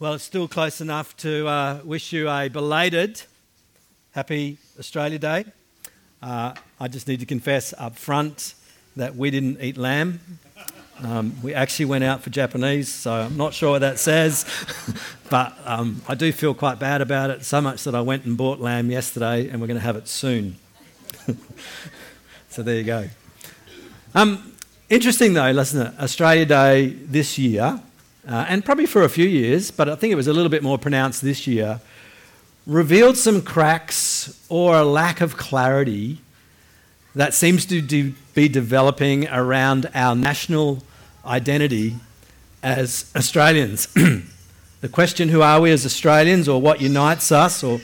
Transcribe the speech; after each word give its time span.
Well, 0.00 0.14
it's 0.14 0.24
still 0.24 0.48
close 0.48 0.80
enough 0.80 1.14
to 1.18 1.46
uh, 1.46 1.80
wish 1.84 2.10
you 2.10 2.26
a 2.30 2.48
belated 2.48 3.20
happy 4.12 4.56
Australia 4.78 5.18
Day. 5.18 5.44
Uh, 6.22 6.54
I 6.80 6.88
just 6.88 7.06
need 7.06 7.20
to 7.20 7.26
confess 7.26 7.74
up 7.76 7.96
front 7.96 8.54
that 8.96 9.14
we 9.14 9.30
didn't 9.30 9.60
eat 9.60 9.76
lamb. 9.76 10.20
Um, 11.04 11.34
we 11.42 11.52
actually 11.52 11.84
went 11.84 12.02
out 12.02 12.22
for 12.22 12.30
Japanese, 12.30 12.90
so 12.90 13.12
I'm 13.12 13.36
not 13.36 13.52
sure 13.52 13.72
what 13.72 13.80
that 13.80 13.98
says. 13.98 14.46
but 15.28 15.52
um, 15.66 16.00
I 16.08 16.14
do 16.14 16.32
feel 16.32 16.54
quite 16.54 16.78
bad 16.78 17.02
about 17.02 17.28
it, 17.28 17.44
so 17.44 17.60
much 17.60 17.84
that 17.84 17.94
I 17.94 18.00
went 18.00 18.24
and 18.24 18.38
bought 18.38 18.58
lamb 18.58 18.90
yesterday, 18.90 19.50
and 19.50 19.60
we're 19.60 19.66
going 19.66 19.80
to 19.80 19.84
have 19.84 19.96
it 19.96 20.08
soon. 20.08 20.56
so 22.48 22.62
there 22.62 22.76
you 22.76 22.84
go. 22.84 23.06
Um, 24.14 24.54
interesting 24.88 25.34
though, 25.34 25.50
listen, 25.50 25.94
Australia 26.00 26.46
Day 26.46 26.88
this 26.88 27.36
year 27.36 27.82
uh, 28.30 28.46
and 28.48 28.64
probably 28.64 28.86
for 28.86 29.02
a 29.02 29.08
few 29.08 29.26
years, 29.26 29.72
but 29.72 29.88
I 29.88 29.96
think 29.96 30.12
it 30.12 30.14
was 30.14 30.28
a 30.28 30.32
little 30.32 30.48
bit 30.48 30.62
more 30.62 30.78
pronounced 30.78 31.20
this 31.20 31.48
year, 31.48 31.80
revealed 32.64 33.16
some 33.16 33.42
cracks 33.42 34.40
or 34.48 34.76
a 34.76 34.84
lack 34.84 35.20
of 35.20 35.36
clarity 35.36 36.20
that 37.16 37.34
seems 37.34 37.66
to 37.66 37.80
de- 37.80 38.14
be 38.34 38.48
developing 38.48 39.28
around 39.28 39.90
our 39.94 40.14
national 40.14 40.84
identity 41.26 41.96
as 42.62 43.10
Australians. 43.16 43.86
the 44.80 44.88
question, 44.88 45.30
who 45.30 45.42
are 45.42 45.60
we 45.60 45.72
as 45.72 45.84
Australians, 45.84 46.48
or 46.48 46.60
what 46.62 46.80
unites 46.80 47.32
us, 47.32 47.64
or 47.64 47.80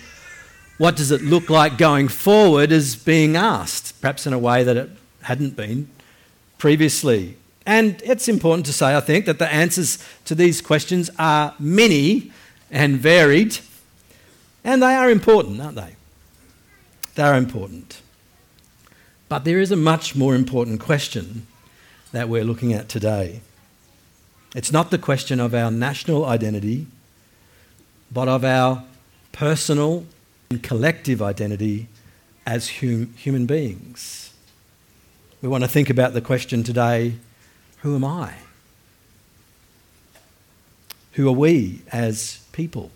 what 0.79 0.95
does 0.95 1.11
it 1.11 1.23
look 1.23 1.51
like 1.51 1.77
going 1.77 2.07
forward, 2.07 2.71
is 2.71 2.95
being 2.95 3.35
asked, 3.35 4.01
perhaps 4.01 4.29
in 4.29 4.33
a 4.33 4.39
way 4.39 4.63
that 4.63 4.77
it 4.77 4.91
hadn't 5.23 5.57
been 5.57 5.89
previously. 6.57 7.37
And 7.67 8.01
it's 8.05 8.29
important 8.29 8.65
to 8.67 8.73
say, 8.73 8.97
I 8.97 9.01
think, 9.01 9.27
that 9.27 9.41
the 9.41 9.53
answers 9.53 9.99
to 10.27 10.37
these 10.37 10.63
questions 10.63 11.11
are 11.19 11.53
many 11.59 12.31
and 12.71 12.97
varied, 12.97 13.59
and 14.63 14.81
they 14.81 14.95
are 14.95 15.11
important, 15.11 15.61
aren't 15.61 15.77
they? 15.77 15.97
They 17.17 17.25
are 17.25 17.37
important. 17.37 18.01
But 19.29 19.45
there 19.45 19.59
is 19.59 19.73
a 19.73 19.77
much 19.77 20.15
more 20.15 20.37
important 20.37 20.81
question 20.81 21.49
that 22.13 22.29
we're 22.29 22.45
looking 22.45 22.73
at 22.73 22.89
today. 22.89 23.41
It's 24.55 24.71
not 24.71 24.93
the 24.93 24.99
question 24.99 25.41
of 25.41 25.53
our 25.53 25.71
national 25.71 26.25
identity, 26.25 26.87
but 28.13 28.29
of 28.29 28.45
our 28.45 28.85
personal 29.33 30.07
and 30.51 30.63
collective 30.63 31.21
identity 31.21 31.89
as 32.47 32.79
hum- 32.79 33.13
human 33.17 33.47
beings. 33.47 34.33
We 35.43 35.49
want 35.49 35.65
to 35.65 35.69
think 35.69 35.91
about 35.91 36.15
the 36.15 36.21
question 36.21 36.63
today 36.63 37.17
who 37.87 37.95
am 37.95 38.05
I? 38.05 38.33
Who 41.13 41.29
are 41.29 41.33
we 41.33 41.83
as 41.93 42.45
people? 42.51 42.91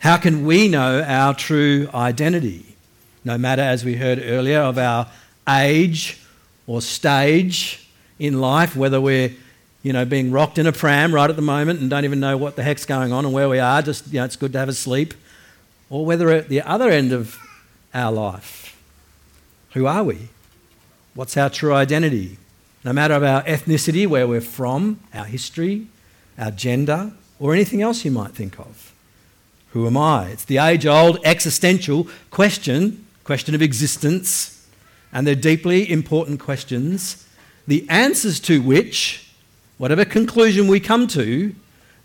How 0.00 0.18
can 0.18 0.44
we 0.44 0.68
know 0.68 1.02
our 1.02 1.32
true 1.32 1.88
identity? 1.94 2.76
No 3.24 3.38
matter, 3.38 3.62
as 3.62 3.82
we 3.82 3.96
heard 3.96 4.20
earlier, 4.22 4.60
of 4.60 4.76
our 4.76 5.08
age 5.48 6.20
or 6.66 6.82
stage 6.82 7.88
in 8.18 8.42
life, 8.42 8.76
whether 8.76 9.00
we're 9.00 9.32
you 9.82 9.94
know, 9.94 10.04
being 10.04 10.30
rocked 10.30 10.58
in 10.58 10.66
a 10.66 10.72
pram 10.72 11.14
right 11.14 11.30
at 11.30 11.36
the 11.36 11.42
moment 11.42 11.80
and 11.80 11.88
don't 11.88 12.04
even 12.04 12.20
know 12.20 12.36
what 12.36 12.56
the 12.56 12.62
heck's 12.62 12.84
going 12.84 13.10
on 13.10 13.24
and 13.24 13.32
where 13.32 13.48
we 13.48 13.58
are, 13.58 13.80
just, 13.80 14.06
you 14.08 14.18
know, 14.18 14.26
it's 14.26 14.36
good 14.36 14.52
to 14.52 14.58
have 14.58 14.68
a 14.68 14.74
sleep, 14.74 15.14
or 15.88 16.04
whether 16.04 16.28
at 16.28 16.50
the 16.50 16.60
other 16.60 16.90
end 16.90 17.10
of 17.10 17.38
our 17.94 18.12
life, 18.12 18.78
who 19.72 19.86
are 19.86 20.04
we? 20.04 20.28
What's 21.14 21.38
our 21.38 21.48
true 21.48 21.72
identity? 21.72 22.36
No 22.84 22.92
matter 22.92 23.14
of 23.14 23.22
our 23.22 23.42
ethnicity, 23.44 24.06
where 24.06 24.28
we're 24.28 24.40
from, 24.40 25.00
our 25.14 25.24
history, 25.24 25.86
our 26.38 26.50
gender, 26.50 27.12
or 27.40 27.54
anything 27.54 27.80
else 27.82 28.04
you 28.04 28.10
might 28.10 28.32
think 28.32 28.58
of. 28.60 28.92
Who 29.70 29.86
am 29.86 29.96
I? 29.96 30.28
It's 30.28 30.44
the 30.44 30.58
age 30.58 30.86
old 30.86 31.18
existential 31.24 32.06
question, 32.30 33.06
question 33.24 33.54
of 33.54 33.62
existence, 33.62 34.68
and 35.12 35.26
they're 35.26 35.34
deeply 35.34 35.90
important 35.90 36.40
questions, 36.40 37.26
the 37.66 37.86
answers 37.88 38.38
to 38.40 38.60
which, 38.60 39.30
whatever 39.78 40.04
conclusion 40.04 40.68
we 40.68 40.78
come 40.78 41.06
to, 41.08 41.54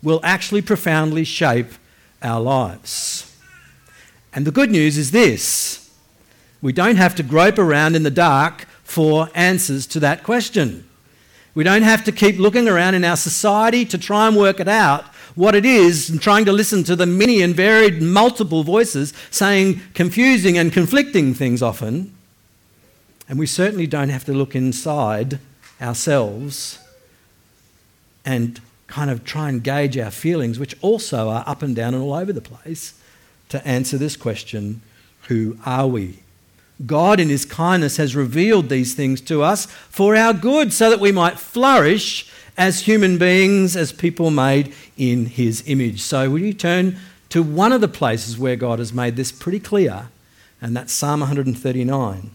will 0.02 0.20
actually 0.22 0.62
profoundly 0.62 1.24
shape 1.24 1.72
our 2.22 2.40
lives. 2.40 3.36
And 4.32 4.46
the 4.46 4.52
good 4.52 4.70
news 4.70 4.96
is 4.96 5.10
this 5.10 5.90
we 6.62 6.72
don't 6.72 6.96
have 6.96 7.14
to 7.16 7.22
grope 7.22 7.58
around 7.58 7.96
in 7.96 8.02
the 8.02 8.10
dark 8.10 8.66
for 8.90 9.28
answers 9.36 9.86
to 9.86 10.00
that 10.00 10.24
question. 10.24 10.84
We 11.54 11.62
don't 11.62 11.82
have 11.82 12.04
to 12.04 12.12
keep 12.12 12.38
looking 12.38 12.68
around 12.68 12.94
in 12.94 13.04
our 13.04 13.16
society 13.16 13.84
to 13.84 13.96
try 13.96 14.26
and 14.26 14.36
work 14.36 14.58
it 14.58 14.66
out 14.68 15.04
what 15.36 15.54
it 15.54 15.64
is 15.64 16.10
and 16.10 16.20
trying 16.20 16.44
to 16.44 16.52
listen 16.52 16.82
to 16.84 16.96
the 16.96 17.06
many 17.06 17.40
and 17.40 17.54
varied 17.54 18.02
multiple 18.02 18.64
voices 18.64 19.12
saying 19.30 19.80
confusing 19.94 20.58
and 20.58 20.72
conflicting 20.72 21.34
things 21.34 21.62
often. 21.62 22.12
And 23.28 23.38
we 23.38 23.46
certainly 23.46 23.86
don't 23.86 24.08
have 24.08 24.24
to 24.24 24.32
look 24.32 24.56
inside 24.56 25.38
ourselves 25.80 26.80
and 28.24 28.60
kind 28.88 29.08
of 29.08 29.24
try 29.24 29.48
and 29.48 29.62
gauge 29.62 29.96
our 29.98 30.10
feelings, 30.10 30.58
which 30.58 30.76
also 30.80 31.28
are 31.28 31.44
up 31.46 31.62
and 31.62 31.76
down 31.76 31.94
and 31.94 32.02
all 32.02 32.12
over 32.12 32.32
the 32.32 32.40
place, 32.40 33.00
to 33.50 33.64
answer 33.66 33.96
this 33.96 34.16
question 34.16 34.82
who 35.28 35.56
are 35.64 35.86
we? 35.86 36.18
God, 36.86 37.20
in 37.20 37.28
His 37.28 37.44
kindness, 37.44 37.96
has 37.96 38.16
revealed 38.16 38.68
these 38.68 38.94
things 38.94 39.20
to 39.22 39.42
us 39.42 39.66
for 39.66 40.16
our 40.16 40.32
good, 40.32 40.72
so 40.72 40.90
that 40.90 41.00
we 41.00 41.12
might 41.12 41.38
flourish 41.38 42.30
as 42.56 42.80
human 42.80 43.18
beings, 43.18 43.76
as 43.76 43.92
people 43.92 44.30
made 44.30 44.74
in 44.96 45.26
His 45.26 45.62
image. 45.66 46.00
So, 46.00 46.30
will 46.30 46.40
you 46.40 46.52
turn 46.52 46.96
to 47.30 47.42
one 47.42 47.72
of 47.72 47.80
the 47.80 47.88
places 47.88 48.38
where 48.38 48.56
God 48.56 48.78
has 48.78 48.92
made 48.92 49.16
this 49.16 49.32
pretty 49.32 49.60
clear, 49.60 50.08
and 50.60 50.76
that's 50.76 50.92
Psalm 50.92 51.20
139. 51.20 52.30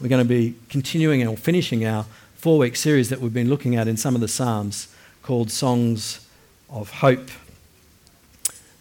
We're 0.00 0.08
going 0.08 0.22
to 0.22 0.28
be 0.28 0.54
continuing 0.68 1.26
or 1.26 1.36
finishing 1.36 1.84
our 1.84 2.04
four 2.34 2.58
week 2.58 2.76
series 2.76 3.08
that 3.08 3.20
we've 3.20 3.34
been 3.34 3.48
looking 3.48 3.76
at 3.76 3.88
in 3.88 3.96
some 3.96 4.14
of 4.14 4.20
the 4.20 4.28
Psalms 4.28 4.94
called 5.22 5.50
Songs 5.50 6.26
of 6.68 6.90
Hope. 6.90 7.30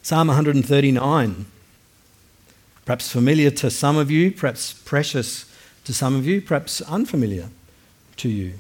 Psalm 0.02 0.28
139 0.28 1.46
perhaps 2.88 3.12
familiar 3.12 3.52
to 3.52 3.70
some 3.70 3.98
of 3.98 4.10
you, 4.10 4.32
perhaps 4.32 4.72
precious 4.72 5.44
to 5.84 5.94
some 5.94 6.16
of 6.16 6.26
you, 6.26 6.40
perhaps 6.40 6.80
unfamiliar 6.84 7.50
to 8.16 8.30
you. 8.30 8.54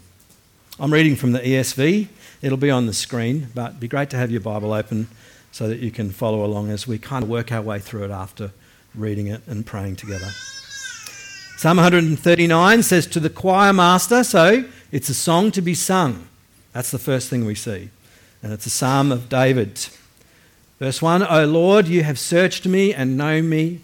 I'm 0.81 0.91
reading 0.91 1.15
from 1.15 1.31
the 1.31 1.39
ESV. 1.39 2.09
It'll 2.41 2.57
be 2.57 2.69
on 2.69 2.87
the 2.87 2.93
screen, 2.93 3.47
but 3.55 3.69
it'd 3.69 3.79
be 3.79 3.87
great 3.87 4.09
to 4.09 4.17
have 4.17 4.29
your 4.29 4.41
Bible 4.41 4.73
open 4.73 5.07
so 5.53 5.69
that 5.69 5.79
you 5.79 5.91
can 5.91 6.11
follow 6.11 6.43
along 6.43 6.71
as 6.71 6.85
we 6.85 6.97
kind 6.97 7.23
of 7.23 7.29
work 7.29 7.53
our 7.53 7.61
way 7.61 7.79
through 7.79 8.03
it 8.03 8.11
after 8.11 8.51
reading 8.93 9.27
it 9.27 9.43
and 9.47 9.65
praying 9.65 9.95
together. 9.95 10.27
Psalm 11.55 11.77
139 11.77 12.83
says, 12.83 13.07
To 13.07 13.21
the 13.21 13.29
choir 13.29 13.71
master, 13.71 14.25
so 14.25 14.65
it's 14.91 15.07
a 15.07 15.13
song 15.13 15.51
to 15.51 15.61
be 15.61 15.73
sung. 15.73 16.27
That's 16.73 16.91
the 16.91 16.99
first 16.99 17.29
thing 17.29 17.45
we 17.45 17.55
see. 17.55 17.91
And 18.43 18.51
it's 18.51 18.65
a 18.65 18.71
psalm 18.71 19.13
of 19.13 19.29
David. 19.29 19.87
Verse 20.79 21.01
1 21.01 21.23
O 21.23 21.45
Lord, 21.45 21.87
you 21.87 22.03
have 22.03 22.19
searched 22.19 22.65
me 22.65 22.93
and 22.93 23.15
know 23.15 23.41
me. 23.41 23.83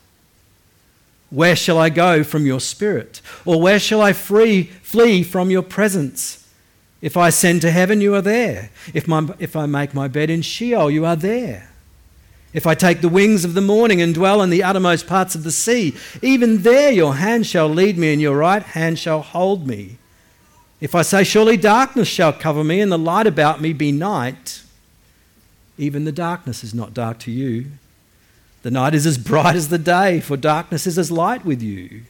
Where 1.31 1.55
shall 1.55 1.79
I 1.79 1.89
go 1.89 2.23
from 2.23 2.45
your 2.45 2.59
spirit? 2.59 3.21
Or 3.45 3.59
where 3.59 3.79
shall 3.79 4.01
I 4.01 4.13
free, 4.13 4.63
flee 4.63 5.23
from 5.23 5.49
your 5.49 5.63
presence? 5.63 6.47
If 7.01 7.17
I 7.17 7.29
ascend 7.29 7.61
to 7.61 7.71
heaven, 7.71 8.01
you 8.01 8.13
are 8.13 8.21
there. 8.21 8.69
If, 8.93 9.07
my, 9.07 9.33
if 9.39 9.55
I 9.55 9.65
make 9.65 9.93
my 9.93 10.07
bed 10.07 10.29
in 10.29 10.41
Sheol, 10.41 10.91
you 10.91 11.05
are 11.05 11.15
there. 11.15 11.69
If 12.53 12.67
I 12.67 12.75
take 12.75 12.99
the 12.99 13.09
wings 13.09 13.45
of 13.45 13.53
the 13.53 13.61
morning 13.61 14.01
and 14.01 14.13
dwell 14.13 14.41
in 14.41 14.49
the 14.49 14.61
uttermost 14.61 15.07
parts 15.07 15.33
of 15.33 15.43
the 15.43 15.51
sea, 15.51 15.95
even 16.21 16.63
there 16.63 16.91
your 16.91 17.15
hand 17.15 17.47
shall 17.47 17.69
lead 17.69 17.97
me, 17.97 18.11
and 18.11 18.21
your 18.21 18.35
right 18.35 18.61
hand 18.61 18.99
shall 18.99 19.21
hold 19.21 19.65
me. 19.65 19.97
If 20.81 20.93
I 20.93 21.01
say, 21.01 21.23
Surely 21.23 21.55
darkness 21.55 22.09
shall 22.09 22.33
cover 22.33 22.63
me, 22.63 22.81
and 22.81 22.91
the 22.91 22.99
light 22.99 23.25
about 23.25 23.61
me 23.61 23.71
be 23.71 23.93
night, 23.93 24.63
even 25.77 26.03
the 26.03 26.11
darkness 26.11 26.61
is 26.61 26.73
not 26.73 26.93
dark 26.93 27.19
to 27.19 27.31
you. 27.31 27.71
The 28.63 28.71
night 28.71 28.93
is 28.93 29.05
as 29.05 29.17
bright 29.17 29.55
as 29.55 29.69
the 29.69 29.77
day, 29.77 30.19
for 30.19 30.37
darkness 30.37 30.85
is 30.85 30.97
as 30.97 31.11
light 31.11 31.43
with 31.43 31.61
you. 31.61 32.03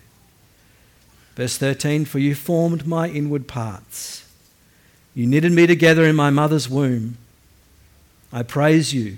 Verse 1.36 1.58
13 1.58 2.06
For 2.06 2.20
you 2.20 2.36
formed 2.36 2.86
my 2.86 3.08
inward 3.08 3.48
parts, 3.48 4.26
you 5.14 5.26
knitted 5.28 5.52
me 5.52 5.68
together 5.68 6.06
in 6.06 6.16
my 6.16 6.30
mother's 6.30 6.70
womb. 6.70 7.18
I 8.34 8.44
praise 8.44 8.94
you, 8.94 9.18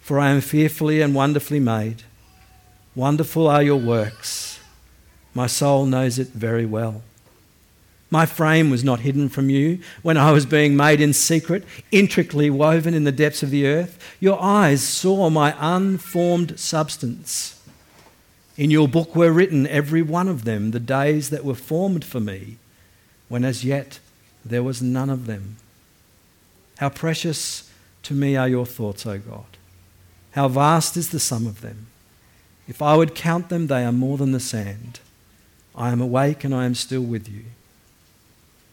For 0.00 0.18
I 0.18 0.30
am 0.30 0.40
fearfully 0.40 1.00
and 1.00 1.14
wonderfully 1.14 1.60
made. 1.60 2.02
Wonderful 2.94 3.46
are 3.46 3.62
your 3.62 3.76
works. 3.76 4.58
My 5.34 5.46
soul 5.46 5.86
knows 5.86 6.18
it 6.18 6.28
very 6.28 6.66
well. 6.66 7.02
My 8.10 8.24
frame 8.24 8.70
was 8.70 8.82
not 8.82 9.00
hidden 9.00 9.28
from 9.28 9.50
you 9.50 9.80
when 10.02 10.16
I 10.16 10.32
was 10.32 10.46
being 10.46 10.76
made 10.76 11.00
in 11.00 11.12
secret, 11.12 11.64
intricately 11.92 12.48
woven 12.48 12.94
in 12.94 13.04
the 13.04 13.12
depths 13.12 13.42
of 13.42 13.50
the 13.50 13.66
earth. 13.66 14.16
Your 14.18 14.40
eyes 14.40 14.82
saw 14.82 15.28
my 15.28 15.54
unformed 15.58 16.58
substance. 16.58 17.62
In 18.56 18.70
your 18.70 18.88
book 18.88 19.14
were 19.14 19.30
written, 19.30 19.66
every 19.66 20.02
one 20.02 20.26
of 20.26 20.44
them, 20.44 20.70
the 20.70 20.80
days 20.80 21.30
that 21.30 21.44
were 21.44 21.54
formed 21.54 22.04
for 22.04 22.18
me, 22.18 22.56
when 23.28 23.44
as 23.44 23.62
yet 23.62 24.00
there 24.44 24.62
was 24.62 24.80
none 24.80 25.10
of 25.10 25.26
them. 25.26 25.56
How 26.78 26.88
precious 26.88 27.70
to 28.04 28.14
me 28.14 28.36
are 28.36 28.48
your 28.48 28.66
thoughts, 28.66 29.04
O 29.04 29.18
God. 29.18 29.44
How 30.32 30.48
vast 30.48 30.96
is 30.96 31.10
the 31.10 31.20
sum 31.20 31.46
of 31.46 31.60
them. 31.60 31.88
If 32.66 32.80
I 32.80 32.96
would 32.96 33.14
count 33.14 33.48
them, 33.48 33.66
they 33.66 33.84
are 33.84 33.92
more 33.92 34.16
than 34.16 34.32
the 34.32 34.40
sand. 34.40 35.00
I 35.74 35.90
am 35.90 36.00
awake 36.00 36.42
and 36.42 36.54
I 36.54 36.64
am 36.64 36.74
still 36.74 37.02
with 37.02 37.28
you. 37.28 37.44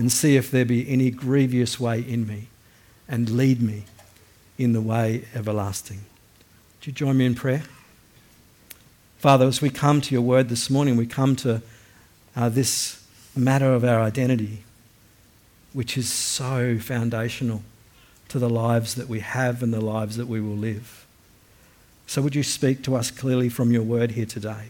and 0.00 0.10
see 0.10 0.34
if 0.34 0.50
there 0.50 0.64
be 0.64 0.88
any 0.88 1.10
grievous 1.10 1.78
way 1.78 2.00
in 2.00 2.26
me, 2.26 2.46
and 3.06 3.28
lead 3.28 3.60
me 3.60 3.84
in 4.56 4.72
the 4.72 4.80
way 4.80 5.26
everlasting. 5.34 6.00
Would 6.78 6.86
you 6.86 6.92
join 6.94 7.18
me 7.18 7.26
in 7.26 7.34
prayer? 7.34 7.64
Father, 9.18 9.46
as 9.46 9.60
we 9.60 9.68
come 9.68 10.00
to 10.00 10.14
your 10.14 10.22
word 10.22 10.48
this 10.48 10.70
morning, 10.70 10.96
we 10.96 11.04
come 11.04 11.36
to 11.36 11.60
uh, 12.34 12.48
this 12.48 13.04
matter 13.36 13.74
of 13.74 13.84
our 13.84 14.00
identity 14.00 14.64
which 15.74 15.98
is 15.98 16.10
so 16.10 16.78
foundational 16.78 17.62
to 18.28 18.38
the 18.38 18.48
lives 18.48 18.94
that 18.94 19.06
we 19.06 19.20
have 19.20 19.62
and 19.62 19.74
the 19.74 19.82
lives 19.82 20.16
that 20.16 20.28
we 20.28 20.40
will 20.40 20.56
live. 20.56 21.06
So, 22.06 22.22
would 22.22 22.34
you 22.34 22.42
speak 22.42 22.82
to 22.84 22.96
us 22.96 23.10
clearly 23.10 23.50
from 23.50 23.70
your 23.70 23.82
word 23.82 24.12
here 24.12 24.24
today? 24.24 24.68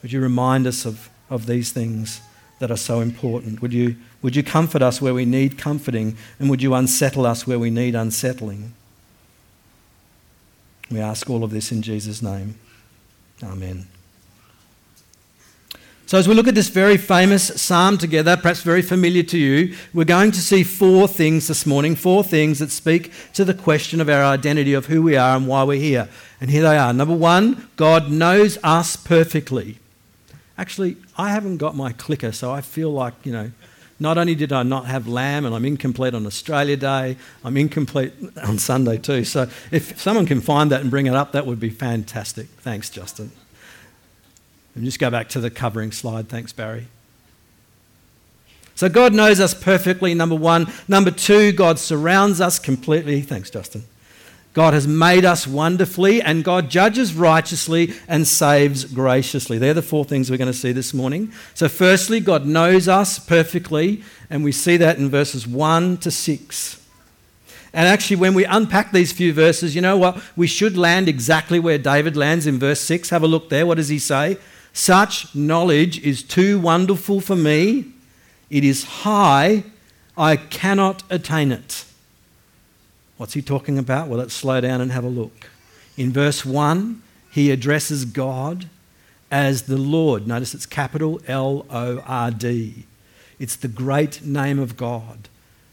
Would 0.00 0.10
you 0.10 0.22
remind 0.22 0.66
us 0.66 0.86
of, 0.86 1.10
of 1.28 1.44
these 1.44 1.70
things 1.70 2.22
that 2.58 2.70
are 2.70 2.76
so 2.76 3.00
important? 3.00 3.60
Would 3.62 3.72
you, 3.72 3.96
would 4.22 4.34
you 4.34 4.42
comfort 4.42 4.82
us 4.82 5.00
where 5.00 5.14
we 5.14 5.24
need 5.24 5.58
comforting? 5.58 6.16
And 6.38 6.48
would 6.50 6.62
you 6.62 6.74
unsettle 6.74 7.26
us 7.26 7.46
where 7.46 7.58
we 7.58 7.70
need 7.70 7.94
unsettling? 7.94 8.72
We 10.90 11.00
ask 11.00 11.28
all 11.28 11.44
of 11.44 11.50
this 11.50 11.72
in 11.72 11.82
Jesus' 11.82 12.22
name. 12.22 12.58
Amen. 13.42 13.86
So, 16.06 16.16
as 16.18 16.28
we 16.28 16.34
look 16.34 16.46
at 16.46 16.54
this 16.54 16.68
very 16.68 16.96
famous 16.96 17.60
psalm 17.60 17.98
together, 17.98 18.36
perhaps 18.36 18.62
very 18.62 18.80
familiar 18.80 19.24
to 19.24 19.36
you, 19.36 19.74
we're 19.92 20.04
going 20.04 20.30
to 20.30 20.40
see 20.40 20.62
four 20.62 21.08
things 21.08 21.48
this 21.48 21.66
morning, 21.66 21.96
four 21.96 22.22
things 22.22 22.60
that 22.60 22.70
speak 22.70 23.10
to 23.32 23.44
the 23.44 23.52
question 23.52 24.00
of 24.00 24.08
our 24.08 24.22
identity, 24.22 24.72
of 24.72 24.86
who 24.86 25.02
we 25.02 25.16
are 25.16 25.36
and 25.36 25.48
why 25.48 25.64
we're 25.64 25.80
here. 25.80 26.08
And 26.40 26.48
here 26.48 26.62
they 26.62 26.78
are. 26.78 26.92
Number 26.92 27.16
one, 27.16 27.68
God 27.74 28.08
knows 28.08 28.56
us 28.62 28.94
perfectly. 28.94 29.78
Actually, 30.58 30.96
I 31.16 31.30
haven't 31.30 31.58
got 31.58 31.76
my 31.76 31.92
clicker, 31.92 32.32
so 32.32 32.50
I 32.50 32.60
feel 32.60 32.90
like, 32.90 33.14
you 33.24 33.32
know, 33.32 33.52
not 33.98 34.18
only 34.18 34.34
did 34.34 34.52
I 34.52 34.62
not 34.62 34.86
have 34.86 35.08
lamb 35.08 35.44
and 35.46 35.54
I'm 35.54 35.64
incomplete 35.64 36.14
on 36.14 36.26
Australia 36.26 36.76
Day, 36.76 37.16
I'm 37.44 37.56
incomplete 37.56 38.12
on 38.42 38.58
Sunday 38.58 38.98
too. 38.98 39.24
So, 39.24 39.48
if 39.70 39.98
someone 40.00 40.26
can 40.26 40.40
find 40.40 40.70
that 40.70 40.82
and 40.82 40.90
bring 40.90 41.06
it 41.06 41.14
up, 41.14 41.32
that 41.32 41.46
would 41.46 41.60
be 41.60 41.70
fantastic. 41.70 42.46
Thanks, 42.46 42.90
Justin. 42.90 43.32
And 44.74 44.84
just 44.84 44.98
go 44.98 45.10
back 45.10 45.28
to 45.30 45.40
the 45.40 45.50
covering 45.50 45.92
slide. 45.92 46.28
Thanks, 46.28 46.52
Barry. 46.52 46.88
So 48.76 48.90
God 48.90 49.14
knows 49.14 49.40
us 49.40 49.54
perfectly, 49.54 50.12
number 50.12 50.34
one. 50.34 50.70
Number 50.86 51.10
two, 51.10 51.50
God 51.52 51.78
surrounds 51.78 52.42
us 52.42 52.58
completely. 52.58 53.22
Thanks, 53.22 53.48
Justin. 53.48 53.84
God 54.56 54.72
has 54.72 54.88
made 54.88 55.26
us 55.26 55.46
wonderfully, 55.46 56.22
and 56.22 56.42
God 56.42 56.70
judges 56.70 57.12
righteously 57.12 57.92
and 58.08 58.26
saves 58.26 58.86
graciously. 58.86 59.58
They're 59.58 59.74
the 59.74 59.82
four 59.82 60.02
things 60.02 60.30
we're 60.30 60.38
going 60.38 60.50
to 60.50 60.56
see 60.56 60.72
this 60.72 60.94
morning. 60.94 61.30
So, 61.52 61.68
firstly, 61.68 62.20
God 62.20 62.46
knows 62.46 62.88
us 62.88 63.18
perfectly, 63.18 64.02
and 64.30 64.42
we 64.42 64.52
see 64.52 64.78
that 64.78 64.96
in 64.96 65.10
verses 65.10 65.46
1 65.46 65.98
to 65.98 66.10
6. 66.10 66.82
And 67.74 67.86
actually, 67.86 68.16
when 68.16 68.32
we 68.32 68.46
unpack 68.46 68.92
these 68.92 69.12
few 69.12 69.34
verses, 69.34 69.74
you 69.74 69.82
know 69.82 69.98
what? 69.98 70.22
We 70.36 70.46
should 70.46 70.78
land 70.78 71.06
exactly 71.06 71.60
where 71.60 71.76
David 71.76 72.16
lands 72.16 72.46
in 72.46 72.58
verse 72.58 72.80
6. 72.80 73.10
Have 73.10 73.22
a 73.22 73.28
look 73.28 73.50
there. 73.50 73.66
What 73.66 73.74
does 73.74 73.90
he 73.90 73.98
say? 73.98 74.38
Such 74.72 75.34
knowledge 75.34 76.00
is 76.02 76.22
too 76.22 76.58
wonderful 76.58 77.20
for 77.20 77.36
me. 77.36 77.92
It 78.48 78.64
is 78.64 78.84
high. 78.84 79.64
I 80.16 80.36
cannot 80.36 81.02
attain 81.10 81.52
it. 81.52 81.84
What's 83.16 83.34
he 83.34 83.42
talking 83.42 83.78
about? 83.78 84.08
Well, 84.08 84.18
let's 84.18 84.34
slow 84.34 84.60
down 84.60 84.80
and 84.80 84.92
have 84.92 85.04
a 85.04 85.08
look. 85.08 85.50
In 85.96 86.12
verse 86.12 86.44
1, 86.44 87.02
he 87.30 87.50
addresses 87.50 88.04
God 88.04 88.68
as 89.30 89.62
the 89.62 89.78
Lord. 89.78 90.26
Notice 90.26 90.54
it's 90.54 90.66
capital 90.66 91.20
L 91.26 91.66
O 91.70 92.00
R 92.00 92.30
D. 92.30 92.84
It's 93.38 93.56
the 93.56 93.68
great 93.68 94.22
name 94.24 94.58
of 94.58 94.76
God 94.76 95.28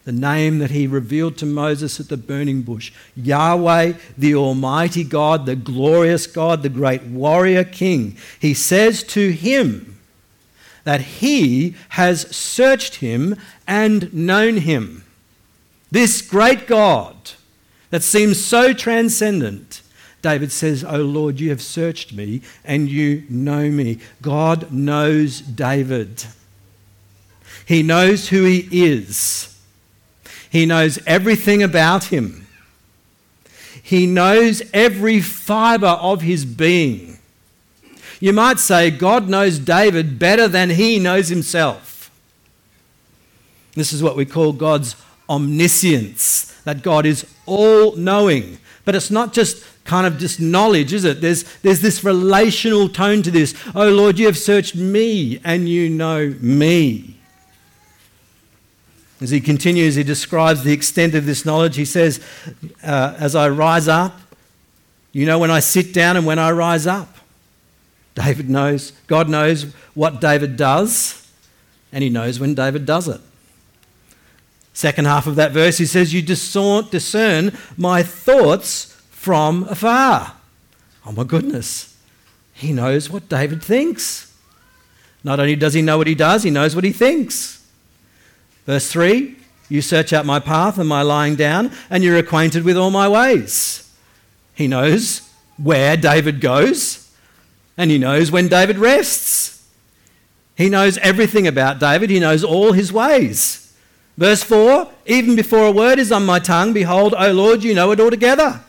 the 0.05 0.11
name 0.11 0.59
that 0.59 0.71
he 0.71 0.85
revealed 0.85 1.37
to 1.37 1.45
Moses 1.45 1.99
at 1.99 2.09
the 2.09 2.17
burning 2.17 2.61
bush 2.61 2.91
Yahweh, 3.15 3.93
the 4.17 4.35
Almighty 4.35 5.03
God, 5.03 5.45
the 5.45 5.55
glorious 5.55 6.27
God, 6.27 6.61
the 6.61 6.69
great 6.69 7.03
warrior 7.03 7.63
king. 7.63 8.17
He 8.39 8.53
says 8.53 9.03
to 9.03 9.31
him 9.31 9.99
that 10.83 11.01
he 11.01 11.75
has 11.89 12.35
searched 12.35 12.95
him 12.95 13.37
and 13.65 14.13
known 14.13 14.57
him. 14.57 15.05
This 15.93 16.23
great 16.23 16.65
God 16.65 17.15
that 17.91 18.01
seems 18.01 18.43
so 18.43 18.73
transcendent. 18.73 19.83
David 20.23 20.51
says, 20.51 20.83
Oh 20.83 21.03
Lord, 21.03 21.39
you 21.39 21.51
have 21.51 21.61
searched 21.61 22.13
me 22.13 22.41
and 22.65 22.89
you 22.89 23.25
know 23.29 23.69
me. 23.69 23.99
God 24.19 24.71
knows 24.71 25.39
David. 25.41 26.25
He 27.67 27.83
knows 27.83 28.29
who 28.29 28.43
he 28.43 28.67
is. 28.71 29.55
He 30.49 30.65
knows 30.65 30.97
everything 31.05 31.61
about 31.61 32.05
him. 32.05 32.47
He 33.83 34.07
knows 34.07 34.63
every 34.73 35.21
fiber 35.21 35.85
of 35.85 36.23
his 36.23 36.43
being. 36.43 37.19
You 38.19 38.33
might 38.33 38.57
say 38.57 38.89
God 38.89 39.29
knows 39.29 39.59
David 39.59 40.17
better 40.17 40.47
than 40.47 40.71
he 40.71 40.97
knows 40.97 41.27
himself. 41.27 42.09
This 43.75 43.93
is 43.93 44.01
what 44.01 44.15
we 44.15 44.25
call 44.25 44.53
God's 44.53 44.95
omniscience, 45.29 46.45
that 46.63 46.83
God 46.83 47.05
is 47.05 47.25
all 47.45 47.95
knowing. 47.95 48.57
But 48.85 48.95
it's 48.95 49.11
not 49.11 49.33
just 49.33 49.63
kind 49.85 50.07
of 50.07 50.17
just 50.17 50.39
knowledge, 50.39 50.93
is 50.93 51.05
it? 51.05 51.21
There's, 51.21 51.43
there's 51.59 51.81
this 51.81 52.03
relational 52.03 52.89
tone 52.89 53.21
to 53.23 53.31
this. 53.31 53.55
Oh 53.75 53.89
Lord, 53.89 54.19
you 54.19 54.25
have 54.25 54.37
searched 54.37 54.75
me 54.75 55.39
and 55.43 55.67
you 55.67 55.89
know 55.89 56.35
me. 56.39 57.17
As 59.21 59.29
he 59.29 59.39
continues, 59.39 59.95
he 59.95 60.03
describes 60.03 60.63
the 60.63 60.73
extent 60.73 61.15
of 61.15 61.25
this 61.25 61.45
knowledge. 61.45 61.77
He 61.77 61.85
says, 61.85 62.19
uh, 62.83 63.15
As 63.17 63.35
I 63.35 63.47
rise 63.47 63.87
up, 63.87 64.19
you 65.13 65.25
know 65.25 65.39
when 65.39 65.51
I 65.51 65.59
sit 65.59 65.93
down 65.93 66.17
and 66.17 66.25
when 66.25 66.39
I 66.39 66.51
rise 66.51 66.87
up. 66.87 67.17
David 68.15 68.49
knows, 68.49 68.91
God 69.07 69.29
knows 69.29 69.73
what 69.93 70.19
David 70.19 70.57
does, 70.57 71.27
and 71.91 72.03
he 72.03 72.09
knows 72.09 72.39
when 72.39 72.53
David 72.53 72.85
does 72.85 73.07
it. 73.07 73.21
Second 74.73 75.05
half 75.05 75.27
of 75.27 75.35
that 75.35 75.51
verse, 75.51 75.77
he 75.77 75.85
says, 75.85 76.13
You 76.13 76.21
discern 76.21 77.57
my 77.77 78.03
thoughts 78.03 78.85
from 79.11 79.63
afar. 79.69 80.33
Oh 81.05 81.11
my 81.11 81.23
goodness. 81.23 81.95
He 82.53 82.73
knows 82.73 83.09
what 83.09 83.29
David 83.29 83.63
thinks. 83.63 84.33
Not 85.23 85.39
only 85.39 85.55
does 85.55 85.73
he 85.73 85.81
know 85.81 85.97
what 85.97 86.07
he 86.07 86.15
does, 86.15 86.43
he 86.43 86.49
knows 86.49 86.75
what 86.75 86.83
he 86.83 86.91
thinks. 86.91 87.65
Verse 88.65 88.91
3 88.91 89.35
You 89.69 89.81
search 89.81 90.11
out 90.11 90.25
my 90.25 90.39
path 90.39 90.77
and 90.77 90.89
my 90.89 91.01
lying 91.01 91.35
down, 91.35 91.71
and 91.89 92.03
you're 92.03 92.17
acquainted 92.17 92.63
with 92.63 92.77
all 92.77 92.91
my 92.91 93.07
ways. 93.07 93.91
He 94.53 94.67
knows 94.67 95.29
where 95.57 95.95
David 95.95 96.41
goes, 96.41 97.11
and 97.77 97.91
he 97.91 97.97
knows 97.97 98.31
when 98.31 98.47
David 98.47 98.77
rests. 98.77 99.67
He 100.55 100.69
knows 100.69 100.97
everything 100.99 101.47
about 101.47 101.79
David, 101.79 102.09
he 102.09 102.19
knows 102.19 102.43
all 102.43 102.73
his 102.73 102.91
ways. 102.91 103.62
Verse 104.17 104.43
4 104.43 104.91
Even 105.05 105.35
before 105.35 105.65
a 105.65 105.71
word 105.71 105.99
is 105.99 106.11
on 106.11 106.25
my 106.25 106.39
tongue, 106.39 106.73
behold, 106.73 107.13
O 107.17 107.31
Lord, 107.31 107.63
you 107.63 107.73
know 107.73 107.91
it 107.91 107.99
altogether. 107.99 108.61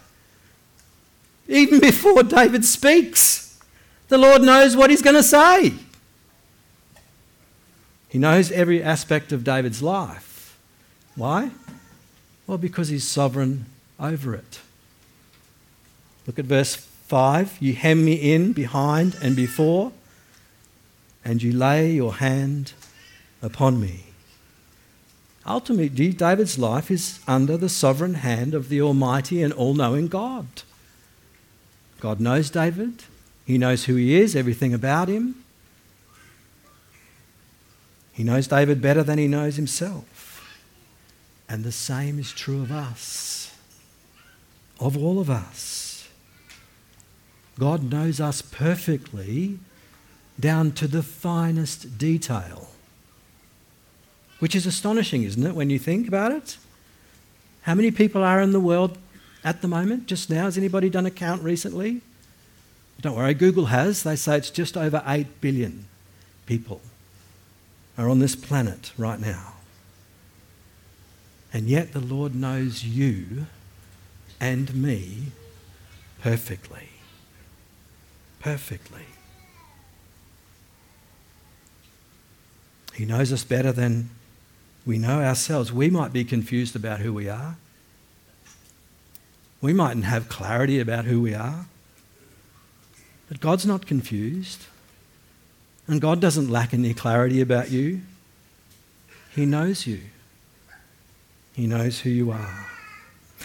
Even 1.48 1.80
before 1.90 2.22
David 2.22 2.64
speaks, 2.64 3.60
the 4.08 4.18
Lord 4.18 4.42
knows 4.42 4.76
what 4.76 4.90
he's 4.90 5.02
going 5.02 5.16
to 5.16 5.22
say. 5.22 5.74
He 8.08 8.18
knows 8.18 8.52
every 8.52 8.82
aspect 8.82 9.32
of 9.32 9.42
David's 9.42 9.82
life. 9.82 10.56
Why? 11.16 11.50
Well, 12.46 12.58
because 12.58 12.88
he's 12.88 13.06
sovereign 13.06 13.66
over 13.98 14.34
it. 14.34 14.60
Look 16.26 16.38
at 16.38 16.44
verse 16.44 16.76
5. 16.76 17.58
You 17.60 17.74
hem 17.74 18.04
me 18.04 18.14
in 18.14 18.52
behind 18.52 19.16
and 19.20 19.34
before, 19.34 19.92
and 21.24 21.42
you 21.42 21.52
lay 21.52 21.90
your 21.90 22.14
hand 22.14 22.72
upon 23.42 23.80
me. 23.80 24.04
Ultimately, 25.46 26.08
David's 26.08 26.58
life 26.58 26.90
is 26.90 27.20
under 27.28 27.56
the 27.56 27.68
sovereign 27.68 28.14
hand 28.14 28.54
of 28.54 28.68
the 28.68 28.80
Almighty 28.80 29.42
and 29.42 29.52
all 29.52 29.74
knowing 29.74 30.08
God. 30.08 30.46
God 32.00 32.18
knows 32.20 32.50
David, 32.50 33.04
He 33.46 33.58
knows 33.58 33.84
who 33.84 33.96
he 33.96 34.14
is, 34.14 34.34
everything 34.34 34.72
about 34.72 35.08
him. 35.08 35.44
He 38.12 38.24
knows 38.24 38.46
David 38.46 38.80
better 38.80 39.02
than 39.02 39.18
he 39.18 39.26
knows 39.26 39.56
himself. 39.56 40.48
And 41.48 41.64
the 41.64 41.72
same 41.72 42.18
is 42.18 42.32
true 42.32 42.62
of 42.62 42.70
us, 42.70 43.54
of 44.78 44.96
all 44.96 45.18
of 45.18 45.28
us. 45.28 46.08
God 47.58 47.90
knows 47.90 48.20
us 48.20 48.40
perfectly 48.40 49.58
down 50.38 50.72
to 50.72 50.86
the 50.86 51.02
finest 51.02 51.98
detail. 51.98 52.68
Which 54.44 54.54
is 54.54 54.66
astonishing, 54.66 55.22
isn't 55.22 55.46
it, 55.46 55.54
when 55.54 55.70
you 55.70 55.78
think 55.78 56.06
about 56.06 56.30
it? 56.30 56.58
How 57.62 57.74
many 57.74 57.90
people 57.90 58.22
are 58.22 58.42
in 58.42 58.52
the 58.52 58.60
world 58.60 58.98
at 59.42 59.62
the 59.62 59.68
moment, 59.68 60.06
just 60.06 60.28
now? 60.28 60.44
Has 60.44 60.58
anybody 60.58 60.90
done 60.90 61.06
a 61.06 61.10
count 61.10 61.42
recently? 61.42 62.02
Don't 63.00 63.16
worry, 63.16 63.32
Google 63.32 63.64
has. 63.64 64.02
They 64.02 64.16
say 64.16 64.36
it's 64.36 64.50
just 64.50 64.76
over 64.76 65.02
8 65.06 65.40
billion 65.40 65.86
people 66.44 66.82
are 67.96 68.10
on 68.10 68.18
this 68.18 68.36
planet 68.36 68.92
right 68.98 69.18
now. 69.18 69.54
And 71.50 71.66
yet 71.66 71.94
the 71.94 72.00
Lord 72.00 72.34
knows 72.34 72.84
you 72.84 73.46
and 74.38 74.74
me 74.74 75.28
perfectly. 76.20 76.90
Perfectly. 78.40 79.06
He 82.92 83.06
knows 83.06 83.32
us 83.32 83.42
better 83.42 83.72
than 83.72 84.10
we 84.86 84.98
know 84.98 85.22
ourselves. 85.22 85.72
We 85.72 85.90
might 85.90 86.12
be 86.12 86.24
confused 86.24 86.76
about 86.76 87.00
who 87.00 87.12
we 87.12 87.28
are. 87.28 87.56
We 89.60 89.72
mightn't 89.72 90.04
have 90.04 90.28
clarity 90.28 90.78
about 90.78 91.06
who 91.06 91.20
we 91.22 91.34
are. 91.34 91.66
But 93.28 93.40
God's 93.40 93.64
not 93.64 93.86
confused. 93.86 94.66
And 95.86 96.00
God 96.00 96.20
doesn't 96.20 96.50
lack 96.50 96.74
any 96.74 96.94
clarity 96.94 97.40
about 97.40 97.70
you. 97.70 98.02
He 99.34 99.46
knows 99.46 99.86
you, 99.86 100.00
He 101.54 101.66
knows 101.66 102.00
who 102.00 102.10
you 102.10 102.30
are. 102.30 102.73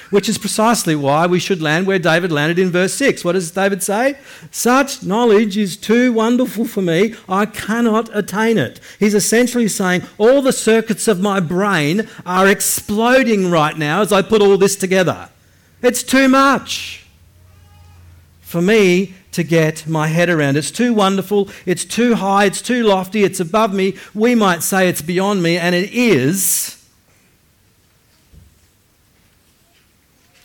Which 0.10 0.28
is 0.28 0.38
precisely 0.38 0.96
why 0.96 1.28
we 1.28 1.40
should 1.40 1.62
land 1.62 1.86
where 1.86 2.00
David 2.00 2.32
landed 2.32 2.58
in 2.58 2.72
verse 2.72 2.94
6. 2.96 3.24
What 3.24 3.34
does 3.34 3.52
David 3.52 3.84
say? 3.84 4.18
Such 4.50 5.04
knowledge 5.04 5.56
is 5.56 5.78
too 5.78 6.12
wonderful 6.14 6.66
for 6.66 6.82
me, 6.82 7.16
I 7.28 7.46
cannot 7.46 8.16
attain 8.16 8.58
it. 8.58 8.80
He's 9.00 9.14
essentially 9.14 9.68
saying, 9.68 10.04
All 10.18 10.42
the 10.42 10.54
circuits 10.54 11.08
of 11.08 11.20
my 11.20 11.40
brain 11.40 12.08
are 12.26 12.48
exploding 12.48 13.52
right 13.52 13.78
now 13.78 14.02
as 14.02 14.12
I 14.12 14.22
put 14.22 14.42
all 14.42 14.58
this 14.58 14.76
together. 14.76 15.30
It's 15.82 16.04
too 16.04 16.28
much 16.28 17.06
for 18.42 18.62
me 18.62 19.14
to 19.32 19.44
get 19.44 19.88
my 19.88 20.08
head 20.08 20.30
around. 20.30 20.58
It's 20.58 20.72
too 20.72 20.94
wonderful, 20.94 21.50
it's 21.66 21.86
too 21.86 22.16
high, 22.16 22.46
it's 22.46 22.62
too 22.64 22.84
lofty, 22.84 23.24
it's 23.24 23.40
above 23.40 23.74
me. 23.74 23.96
We 24.16 24.34
might 24.34 24.64
say 24.64 24.90
it's 24.90 25.04
beyond 25.04 25.44
me, 25.44 25.58
and 25.58 25.76
it 25.76 25.94
is. 25.94 26.79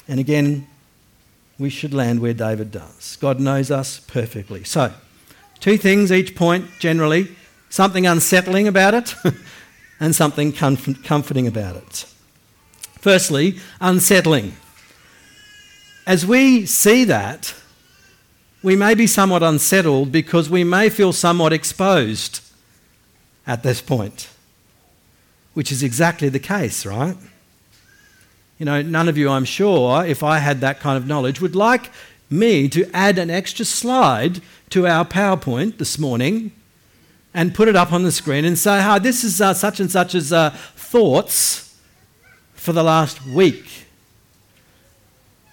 And 0.08 0.20
again, 0.20 0.66
we 1.58 1.70
should 1.70 1.94
land 1.94 2.20
where 2.20 2.34
David 2.34 2.70
does. 2.70 3.16
God 3.16 3.40
knows 3.40 3.70
us 3.70 4.00
perfectly. 4.00 4.64
So, 4.64 4.92
two 5.60 5.78
things 5.78 6.10
each 6.12 6.34
point 6.34 6.66
generally 6.78 7.28
something 7.70 8.06
unsettling 8.06 8.68
about 8.68 8.94
it 8.94 9.16
and 10.00 10.14
something 10.14 10.52
comforting 10.52 11.46
about 11.48 11.74
it. 11.74 12.06
Firstly, 13.00 13.58
unsettling. 13.80 14.54
As 16.06 16.24
we 16.24 16.66
see 16.66 17.02
that, 17.04 17.52
we 18.62 18.76
may 18.76 18.94
be 18.94 19.08
somewhat 19.08 19.42
unsettled 19.42 20.12
because 20.12 20.48
we 20.48 20.62
may 20.62 20.88
feel 20.88 21.12
somewhat 21.12 21.52
exposed 21.52 22.40
at 23.46 23.62
this 23.62 23.80
point, 23.80 24.28
which 25.54 25.72
is 25.72 25.82
exactly 25.82 26.28
the 26.28 26.38
case, 26.38 26.86
right? 26.86 27.16
You 28.64 28.70
know, 28.70 28.80
none 28.80 29.10
of 29.10 29.18
you, 29.18 29.28
I'm 29.28 29.44
sure, 29.44 30.06
if 30.06 30.22
I 30.22 30.38
had 30.38 30.62
that 30.62 30.80
kind 30.80 30.96
of 30.96 31.06
knowledge, 31.06 31.38
would 31.38 31.54
like 31.54 31.90
me 32.30 32.66
to 32.70 32.88
add 32.94 33.18
an 33.18 33.28
extra 33.28 33.62
slide 33.62 34.40
to 34.70 34.86
our 34.86 35.04
PowerPoint 35.04 35.76
this 35.76 35.98
morning 35.98 36.50
and 37.34 37.54
put 37.54 37.68
it 37.68 37.76
up 37.76 37.92
on 37.92 38.04
the 38.04 38.10
screen 38.10 38.46
and 38.46 38.58
say, 38.58 38.80
"Hi, 38.80 38.98
this 38.98 39.22
is 39.22 39.38
uh, 39.38 39.52
such 39.52 39.80
and 39.80 39.90
such 39.90 40.14
as 40.14 40.32
uh, 40.32 40.48
thoughts 40.76 41.76
for 42.54 42.72
the 42.72 42.82
last 42.82 43.26
week." 43.26 43.84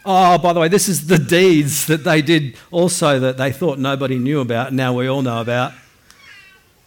Oh, 0.05 0.37
by 0.37 0.53
the 0.53 0.61
way, 0.61 0.69
this 0.69 0.87
is 0.87 1.07
the 1.07 1.19
deeds 1.19 1.87
that 1.87 2.05
they 2.05 2.21
did 2.21 2.55
also 2.71 3.19
that 3.19 3.35
they 3.35 3.51
thought 3.51 3.77
nobody 3.77 4.19
knew 4.19 4.39
about, 4.39 4.71
now 4.71 4.93
we 4.93 5.07
all 5.07 5.21
know 5.21 5.41
about. 5.41 5.73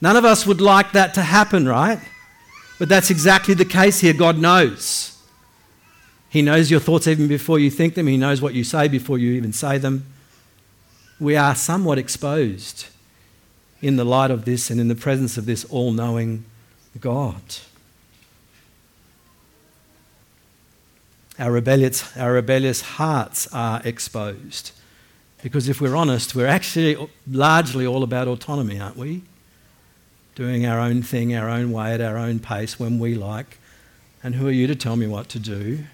None 0.00 0.16
of 0.16 0.24
us 0.24 0.46
would 0.46 0.62
like 0.62 0.92
that 0.92 1.12
to 1.14 1.20
happen, 1.20 1.68
right? 1.68 2.00
But 2.78 2.88
that's 2.88 3.10
exactly 3.10 3.52
the 3.52 3.66
case 3.66 4.00
here. 4.00 4.14
God 4.14 4.38
knows. 4.38 5.13
He 6.34 6.42
knows 6.42 6.68
your 6.68 6.80
thoughts 6.80 7.06
even 7.06 7.28
before 7.28 7.60
you 7.60 7.70
think 7.70 7.94
them, 7.94 8.08
He 8.08 8.16
knows 8.16 8.42
what 8.42 8.54
you 8.54 8.64
say 8.64 8.88
before 8.88 9.18
you 9.18 9.34
even 9.34 9.52
say 9.52 9.78
them. 9.78 10.04
We 11.20 11.36
are 11.36 11.54
somewhat 11.54 11.96
exposed 11.96 12.86
in 13.80 13.94
the 13.94 14.04
light 14.04 14.32
of 14.32 14.44
this 14.44 14.68
and 14.68 14.80
in 14.80 14.88
the 14.88 14.96
presence 14.96 15.38
of 15.38 15.46
this 15.46 15.64
all 15.66 15.92
knowing 15.92 16.44
God. 17.00 17.40
Our 21.38 21.52
rebellious, 21.52 22.16
our 22.16 22.32
rebellious 22.32 22.80
hearts 22.80 23.46
are 23.52 23.80
exposed. 23.84 24.72
Because 25.40 25.68
if 25.68 25.80
we're 25.80 25.94
honest, 25.94 26.34
we're 26.34 26.48
actually 26.48 26.96
largely 27.30 27.86
all 27.86 28.02
about 28.02 28.26
autonomy, 28.26 28.80
aren't 28.80 28.96
we? 28.96 29.22
Doing 30.34 30.66
our 30.66 30.80
own 30.80 31.00
thing, 31.00 31.36
our 31.36 31.48
own 31.48 31.70
way, 31.70 31.94
at 31.94 32.00
our 32.00 32.16
own 32.16 32.40
pace, 32.40 32.80
when 32.80 32.98
we 32.98 33.14
like. 33.14 33.58
And 34.20 34.34
who 34.34 34.48
are 34.48 34.50
you 34.50 34.66
to 34.66 34.74
tell 34.74 34.96
me 34.96 35.06
what 35.06 35.28
to 35.28 35.38
do? 35.38 35.84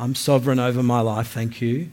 I'm 0.00 0.14
sovereign 0.14 0.58
over 0.58 0.82
my 0.82 1.00
life, 1.00 1.28
thank 1.28 1.60
you. 1.60 1.90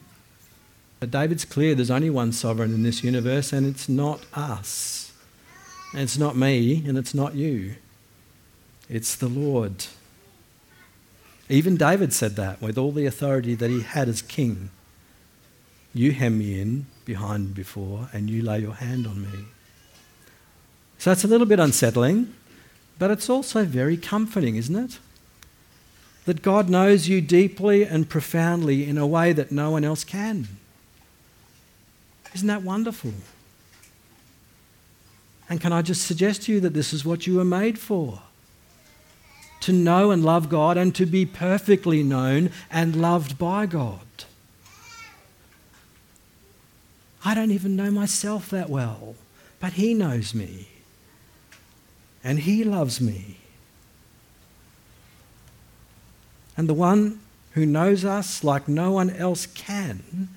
But 1.02 1.12
David's 1.12 1.44
clear 1.44 1.76
there's 1.76 1.92
only 1.92 2.10
one 2.10 2.32
sovereign 2.32 2.74
in 2.74 2.84
this 2.84 3.04
universe, 3.04 3.52
and 3.52 3.68
it's 3.68 3.90
not 3.90 4.22
us. 4.34 5.12
And 5.92 6.04
it's 6.04 6.18
not 6.18 6.38
me, 6.38 6.86
and 6.88 6.98
it's 6.98 7.14
not 7.14 7.36
you. 7.36 7.76
It's 8.90 9.14
the 9.14 9.28
Lord. 9.28 9.88
Even 11.50 11.76
David 11.76 12.14
said 12.14 12.38
that 12.38 12.62
with 12.62 12.78
all 12.78 12.94
the 12.94 13.06
authority 13.06 13.56
that 13.56 13.70
he 13.70 13.82
had 13.82 14.08
as 14.08 14.22
king. 14.22 14.70
You 15.94 16.14
hem 16.14 16.40
me 16.40 16.62
in 16.62 16.86
behind 17.04 17.56
before, 17.56 18.08
and 18.14 18.30
you 18.30 18.42
lay 18.42 18.60
your 18.60 18.76
hand 18.76 19.06
on 19.06 19.22
me. 19.22 19.48
So 20.98 21.12
it's 21.12 21.26
a 21.26 21.28
little 21.28 21.46
bit 21.46 21.60
unsettling, 21.60 22.34
but 23.00 23.12
it's 23.12 23.30
also 23.30 23.66
very 23.66 23.98
comforting, 23.98 24.56
isn't 24.56 24.76
it? 24.78 25.00
That 26.28 26.44
God 26.44 26.70
knows 26.70 27.08
you 27.08 27.20
deeply 27.20 27.84
and 27.84 28.08
profoundly 28.08 28.88
in 28.88 29.00
a 29.00 29.08
way 29.08 29.34
that 29.34 29.52
no 29.52 29.72
one 29.72 29.84
else 29.84 30.04
can. 30.04 30.48
Isn't 32.36 32.48
that 32.48 32.62
wonderful? 32.62 33.14
And 35.50 35.60
can 35.60 35.74
I 35.74 35.82
just 35.82 36.06
suggest 36.06 36.44
to 36.44 36.52
you 36.52 36.60
that 36.60 36.76
this 36.76 36.94
is 36.94 37.04
what 37.04 37.26
you 37.26 37.38
were 37.38 37.46
made 37.46 37.80
for? 37.80 38.22
to 39.68 39.74
know 39.74 40.12
and 40.12 40.24
love 40.24 40.50
God 40.50 40.78
and 40.78 40.94
to 40.96 41.06
be 41.06 41.26
perfectly 41.26 42.04
known 42.04 42.52
and 42.72 42.96
loved 42.96 43.38
by 43.38 43.66
God. 43.66 44.00
I 47.26 47.34
don't 47.36 47.52
even 47.52 47.76
know 47.76 47.92
myself 47.92 48.50
that 48.50 48.70
well, 48.70 49.16
but 49.60 49.74
He 49.74 49.94
knows 49.94 50.34
me 50.34 50.70
and 52.24 52.40
He 52.40 52.64
loves 52.64 53.02
me. 53.02 53.37
And 56.58 56.68
the 56.68 56.74
one 56.74 57.20
who 57.52 57.66
knows 57.66 58.04
us 58.04 58.44
like 58.44 58.68
no 58.68 58.92
one 58.92 59.10
else 59.12 59.46
can 59.46 60.30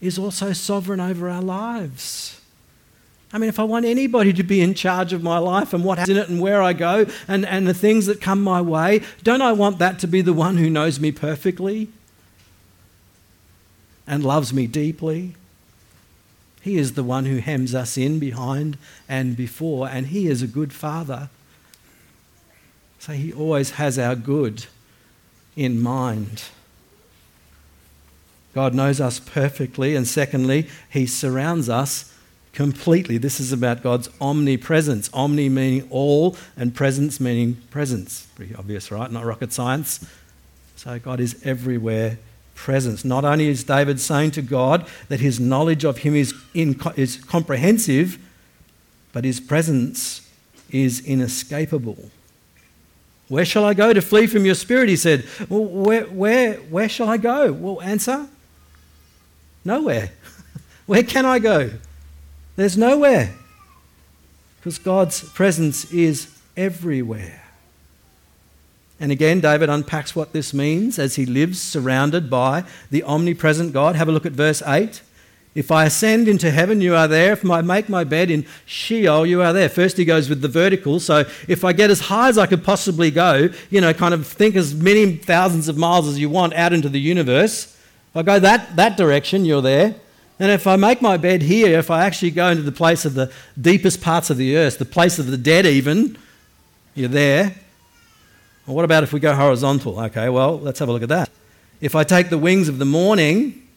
is 0.00 0.18
also 0.18 0.52
sovereign 0.52 1.00
over 1.00 1.28
our 1.28 1.42
lives. 1.42 2.40
I 3.32 3.38
mean, 3.38 3.48
if 3.48 3.60
I 3.60 3.62
want 3.62 3.84
anybody 3.84 4.32
to 4.32 4.42
be 4.42 4.60
in 4.60 4.74
charge 4.74 5.12
of 5.12 5.22
my 5.22 5.38
life 5.38 5.72
and 5.72 5.84
what's 5.84 6.08
in 6.08 6.16
it 6.16 6.28
and 6.28 6.40
where 6.40 6.62
I 6.62 6.72
go 6.72 7.06
and, 7.28 7.46
and 7.46 7.68
the 7.68 7.74
things 7.74 8.06
that 8.06 8.20
come 8.20 8.42
my 8.42 8.60
way, 8.60 9.02
don't 9.22 9.42
I 9.42 9.52
want 9.52 9.78
that 9.78 10.00
to 10.00 10.08
be 10.08 10.20
the 10.20 10.32
one 10.32 10.56
who 10.56 10.68
knows 10.68 10.98
me 10.98 11.12
perfectly? 11.12 11.90
and 14.10 14.24
loves 14.24 14.52
me 14.52 14.66
deeply. 14.66 15.36
He 16.60 16.76
is 16.76 16.94
the 16.94 17.04
one 17.04 17.26
who 17.26 17.36
hems 17.36 17.76
us 17.76 17.96
in 17.96 18.18
behind 18.18 18.76
and 19.08 19.36
before, 19.36 19.88
and 19.88 20.08
He 20.08 20.26
is 20.26 20.42
a 20.42 20.48
good 20.48 20.72
Father. 20.72 21.30
So 22.98 23.12
He 23.12 23.32
always 23.32 23.70
has 23.72 24.00
our 24.00 24.16
good 24.16 24.66
in 25.60 25.78
mind. 25.78 26.44
God 28.54 28.74
knows 28.74 28.98
us 28.98 29.20
perfectly, 29.20 29.94
and 29.94 30.08
secondly, 30.08 30.66
He 30.90 31.06
surrounds 31.06 31.68
us 31.68 32.12
completely. 32.54 33.18
This 33.18 33.38
is 33.38 33.52
about 33.52 33.82
God's 33.82 34.08
omnipresence. 34.22 35.10
Omni 35.12 35.50
meaning 35.50 35.86
all, 35.90 36.34
and 36.56 36.74
presence 36.74 37.20
meaning 37.20 37.58
presence. 37.70 38.26
Pretty 38.34 38.54
obvious, 38.54 38.90
right? 38.90 39.12
Not 39.12 39.26
rocket 39.26 39.52
science. 39.52 40.04
So 40.76 40.98
God 40.98 41.20
is 41.20 41.38
everywhere 41.44 42.18
presence. 42.54 43.04
Not 43.04 43.26
only 43.26 43.48
is 43.48 43.62
David 43.62 44.00
saying 44.00 44.30
to 44.32 44.42
God 44.42 44.86
that 45.08 45.20
his 45.20 45.38
knowledge 45.38 45.84
of 45.84 45.98
him 45.98 46.16
is, 46.16 46.34
in, 46.54 46.80
is 46.96 47.16
comprehensive, 47.16 48.18
but 49.12 49.24
his 49.24 49.40
presence 49.40 50.26
is 50.70 51.00
inescapable. 51.04 52.10
Where 53.30 53.44
shall 53.44 53.64
I 53.64 53.74
go 53.74 53.92
to 53.92 54.02
flee 54.02 54.26
from 54.26 54.44
your 54.44 54.56
spirit? 54.56 54.88
He 54.88 54.96
said. 54.96 55.24
Well, 55.48 55.64
where, 55.64 56.02
where, 56.06 56.54
where 56.54 56.88
shall 56.88 57.08
I 57.08 57.16
go? 57.16 57.52
Well, 57.52 57.80
answer 57.80 58.26
nowhere. 59.64 60.10
where 60.86 61.04
can 61.04 61.24
I 61.24 61.38
go? 61.38 61.70
There's 62.56 62.76
nowhere. 62.76 63.32
Because 64.58 64.78
God's 64.78 65.22
presence 65.30 65.92
is 65.92 66.36
everywhere. 66.56 67.44
And 68.98 69.12
again, 69.12 69.38
David 69.38 69.70
unpacks 69.70 70.16
what 70.16 70.32
this 70.32 70.52
means 70.52 70.98
as 70.98 71.14
he 71.14 71.24
lives 71.24 71.62
surrounded 71.62 72.30
by 72.30 72.64
the 72.90 73.04
omnipresent 73.04 73.72
God. 73.72 73.94
Have 73.94 74.08
a 74.08 74.12
look 74.12 74.26
at 74.26 74.32
verse 74.32 74.60
8. 74.66 75.02
If 75.54 75.72
I 75.72 75.86
ascend 75.86 76.28
into 76.28 76.50
heaven, 76.50 76.80
you 76.80 76.94
are 76.94 77.08
there. 77.08 77.32
If 77.32 77.44
I 77.44 77.60
make 77.60 77.88
my 77.88 78.04
bed 78.04 78.30
in 78.30 78.46
Sheol, 78.66 79.26
you 79.26 79.42
are 79.42 79.52
there. 79.52 79.68
First, 79.68 79.96
he 79.96 80.04
goes 80.04 80.28
with 80.28 80.42
the 80.42 80.48
vertical. 80.48 81.00
So, 81.00 81.24
if 81.48 81.64
I 81.64 81.72
get 81.72 81.90
as 81.90 82.00
high 82.00 82.28
as 82.28 82.38
I 82.38 82.46
could 82.46 82.62
possibly 82.62 83.10
go, 83.10 83.48
you 83.68 83.80
know, 83.80 83.92
kind 83.92 84.14
of 84.14 84.26
think 84.26 84.54
as 84.54 84.74
many 84.74 85.16
thousands 85.16 85.68
of 85.68 85.76
miles 85.76 86.06
as 86.06 86.20
you 86.20 86.30
want 86.30 86.54
out 86.54 86.72
into 86.72 86.88
the 86.88 87.00
universe, 87.00 87.76
if 88.10 88.16
I 88.16 88.22
go 88.22 88.38
that, 88.38 88.76
that 88.76 88.96
direction, 88.96 89.44
you're 89.44 89.62
there. 89.62 89.96
And 90.38 90.50
if 90.50 90.66
I 90.66 90.76
make 90.76 91.02
my 91.02 91.16
bed 91.16 91.42
here, 91.42 91.78
if 91.78 91.90
I 91.90 92.06
actually 92.06 92.30
go 92.30 92.48
into 92.48 92.62
the 92.62 92.72
place 92.72 93.04
of 93.04 93.14
the 93.14 93.32
deepest 93.60 94.00
parts 94.00 94.30
of 94.30 94.36
the 94.36 94.56
earth, 94.56 94.78
the 94.78 94.84
place 94.84 95.18
of 95.18 95.26
the 95.26 95.36
dead, 95.36 95.66
even, 95.66 96.16
you're 96.94 97.08
there. 97.08 97.54
Well, 98.66 98.76
what 98.76 98.84
about 98.84 99.02
if 99.02 99.12
we 99.12 99.20
go 99.20 99.34
horizontal? 99.34 100.00
Okay, 100.00 100.28
well, 100.28 100.58
let's 100.58 100.78
have 100.78 100.88
a 100.88 100.92
look 100.92 101.02
at 101.02 101.08
that. 101.08 101.28
If 101.80 101.94
I 101.94 102.04
take 102.04 102.30
the 102.30 102.38
wings 102.38 102.68
of 102.68 102.78
the 102.78 102.84
morning, 102.84 103.68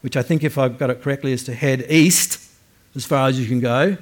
which 0.00 0.16
I 0.16 0.22
think, 0.22 0.44
if 0.44 0.58
I've 0.58 0.78
got 0.78 0.90
it 0.90 1.02
correctly, 1.02 1.32
is 1.32 1.44
to 1.44 1.54
head 1.54 1.86
east 1.88 2.40
as 2.94 3.04
far 3.04 3.28
as 3.28 3.38
you 3.38 3.46
can 3.46 3.60
go, 3.60 3.96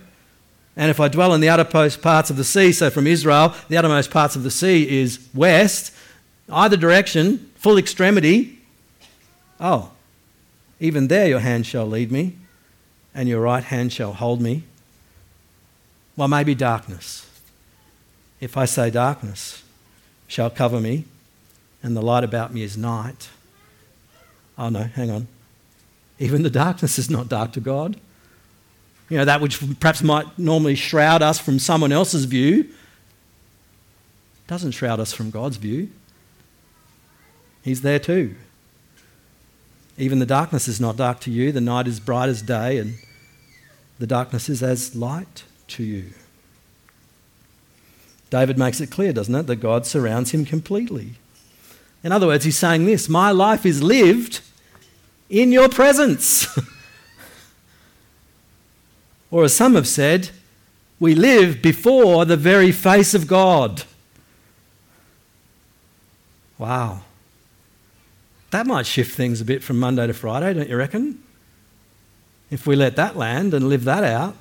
and 0.79 0.91
if 0.93 1.01
I 1.01 1.09
dwell 1.09 1.35
in 1.35 1.41
the 1.41 1.49
uttermost 1.49 2.01
parts 2.03 2.31
of 2.31 2.37
the 2.37 2.45
sea, 2.45 2.71
so 2.71 2.89
from 2.89 3.09
Israel, 3.09 3.53
the 3.69 3.77
uttermost 3.77 4.13
parts 4.13 4.37
of 4.37 4.45
the 4.45 4.51
sea 4.51 4.89
is 5.01 5.19
west, 5.35 5.93
either 6.49 6.77
direction, 6.77 7.51
full 7.57 7.79
extremity, 7.79 8.61
oh, 9.59 9.91
even 10.79 11.09
there 11.09 11.27
your 11.27 11.41
hand 11.41 11.67
shall 11.67 11.85
lead 11.85 12.13
me, 12.13 12.37
and 13.13 13.29
your 13.29 13.41
right 13.41 13.65
hand 13.65 13.93
shall 13.93 14.13
hold 14.13 14.41
me. 14.41 14.63
Well, 16.17 16.29
maybe 16.29 16.55
darkness. 16.55 17.29
If 18.41 18.57
I 18.57 18.65
say 18.65 18.89
darkness, 18.89 19.65
shall 20.29 20.49
cover 20.49 20.81
me, 20.81 21.07
and 21.83 21.97
the 21.97 22.03
light 22.03 22.23
about 22.23 22.55
me 22.55 22.63
is 22.63 22.77
night. 22.77 23.29
Oh 24.57 24.69
no, 24.69 24.85
hang 24.85 25.11
on. 25.11 25.27
Even 26.19 26.43
the 26.43 26.51
darkness 26.51 26.99
is 26.99 27.09
not 27.09 27.29
dark 27.29 27.53
to 27.53 27.61
God. 27.61 27.99
You 29.09 29.19
know, 29.19 29.25
that 29.25 29.41
which 29.41 29.59
perhaps 29.81 30.03
might 30.03 30.39
normally 30.39 30.75
shroud 30.75 31.23
us 31.23 31.39
from 31.39 31.59
someone 31.59 31.93
else's 31.93 32.25
view 32.25 32.69
doesn't 34.47 34.73
shroud 34.73 34.99
us 34.99 35.13
from 35.13 35.31
God's 35.31 35.59
view. 35.59 35.91
He's 37.63 37.83
there 37.83 37.99
too. 37.99 38.35
Even 39.99 40.21
the 40.21 40.27
darkness 40.27 40.69
is 40.69 40.81
not 40.81 40.97
dark 40.97 41.21
to 41.21 41.31
you, 41.31 41.53
the 41.53 41.61
night 41.61 41.87
is 41.87 42.01
bright 42.01 42.29
as 42.29 42.41
day, 42.41 42.79
and 42.79 42.95
the 43.99 44.07
darkness 44.07 44.49
is 44.49 44.63
as 44.63 44.97
light 44.97 45.45
to 45.69 45.83
you. 45.83 46.13
David 48.31 48.59
makes 48.59 48.81
it 48.81 48.91
clear, 48.91 49.13
doesn't 49.13 49.35
it, 49.35 49.47
that 49.47 49.57
God 49.57 49.87
surrounds 49.87 50.31
him 50.31 50.45
completely. 50.45 51.15
In 52.03 52.13
other 52.13 52.27
words, 52.27 52.45
he's 52.45 52.57
saying 52.57 52.87
this 52.87 53.09
My 53.09 53.31
life 53.31 53.67
is 53.67 53.83
lived 53.83 54.41
in 55.29 55.53
your 55.53 55.69
presence. 55.69 56.47
or 59.31 59.45
as 59.45 59.55
some 59.55 59.75
have 59.75 59.89
said, 59.89 60.31
we 61.01 61.15
live 61.15 61.63
before 61.63 62.25
the 62.25 62.37
very 62.37 62.73
face 62.73 63.15
of 63.15 63.27
God. 63.27 63.85
Wow. 66.57 67.03
That 68.51 68.67
might 68.67 68.87
shift 68.87 69.15
things 69.15 69.41
a 69.41 69.45
bit 69.45 69.63
from 69.63 69.79
Monday 69.79 70.07
to 70.07 70.15
Friday, 70.15 70.55
don't 70.55 70.69
you 70.69 70.77
reckon? 70.77 71.23
If 72.51 72.67
we 72.67 72.75
let 72.75 72.97
that 72.97 73.17
land 73.17 73.55
and 73.55 73.69
live 73.69 73.85
that 73.85 74.05
out. 74.05 74.35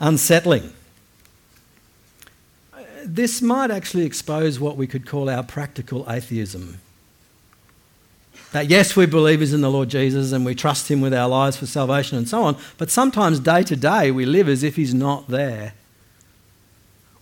unsettling. 0.00 0.72
This 3.06 3.40
might 3.40 3.70
actually 3.70 4.04
expose 4.04 4.58
what 4.58 4.76
we 4.76 4.88
could 4.88 5.06
call 5.06 5.30
our 5.30 5.44
practical 5.44 6.04
atheism. 6.10 6.78
That 8.50 8.68
yes, 8.68 8.96
we're 8.96 9.06
believers 9.06 9.52
in 9.52 9.60
the 9.60 9.70
Lord 9.70 9.90
Jesus 9.90 10.32
and 10.32 10.44
we 10.44 10.54
trust 10.54 10.90
Him 10.90 11.00
with 11.00 11.14
our 11.14 11.28
lives 11.28 11.56
for 11.56 11.66
salvation 11.66 12.18
and 12.18 12.28
so 12.28 12.42
on, 12.42 12.56
but 12.78 12.90
sometimes 12.90 13.38
day 13.38 13.62
to 13.62 13.76
day 13.76 14.10
we 14.10 14.24
live 14.24 14.48
as 14.48 14.62
if 14.62 14.76
He's 14.76 14.94
not 14.94 15.28
there. 15.28 15.74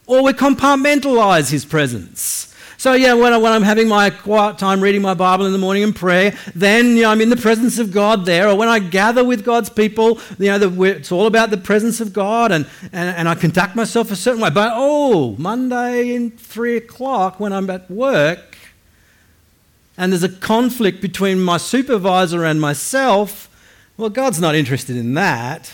Or 0.07 0.23
we 0.23 0.33
compartmentalize 0.33 1.51
His 1.51 1.65
presence. 1.65 2.54
So, 2.85 2.93
yeah, 2.93 3.15
when, 3.15 3.33
I, 3.33 3.39
when 3.39 3.51
I'm 3.51 3.63
having 3.63 3.89
my 3.89 4.11
quiet 4.11 4.59
time 4.59 4.83
reading 4.83 5.01
my 5.01 5.15
Bible 5.15 5.47
in 5.47 5.53
the 5.53 5.59
morning 5.59 5.85
and 5.85 5.97
prayer, 5.97 6.37
then 6.55 6.99
you 6.99 7.05
know, 7.05 7.13
I'm 7.13 7.23
in 7.23 7.31
the 7.31 7.37
presence 7.37 7.79
of 7.79 7.93
God 7.93 8.27
there. 8.27 8.47
Or 8.47 8.57
when 8.57 8.69
I 8.69 8.79
gather 8.79 9.25
with 9.25 9.43
God's 9.43 9.71
people, 9.71 10.21
you 10.39 10.49
know, 10.49 10.59
the, 10.59 10.83
it's 10.83 11.11
all 11.11 11.27
about 11.27 11.49
the 11.49 11.57
presence 11.57 12.03
of 12.03 12.13
God 12.13 12.53
and, 12.53 12.67
and, 12.93 13.17
and 13.17 13.27
I 13.27 13.37
conduct 13.37 13.75
myself 13.75 14.11
a 14.11 14.17
certain 14.17 14.43
way. 14.43 14.51
But, 14.51 14.73
oh, 14.75 15.35
Monday 15.39 16.15
in 16.15 16.33
three 16.33 16.77
o'clock 16.77 17.41
when 17.41 17.55
I'm 17.55 17.71
at 17.71 17.91
work 17.91 18.59
and 19.97 20.13
there's 20.13 20.23
a 20.23 20.29
conflict 20.29 21.01
between 21.01 21.43
my 21.43 21.57
supervisor 21.57 22.45
and 22.45 22.61
myself, 22.61 23.49
well, 23.97 24.11
God's 24.11 24.43
not 24.43 24.55
interested 24.55 24.95
in 24.95 25.15
that. 25.15 25.73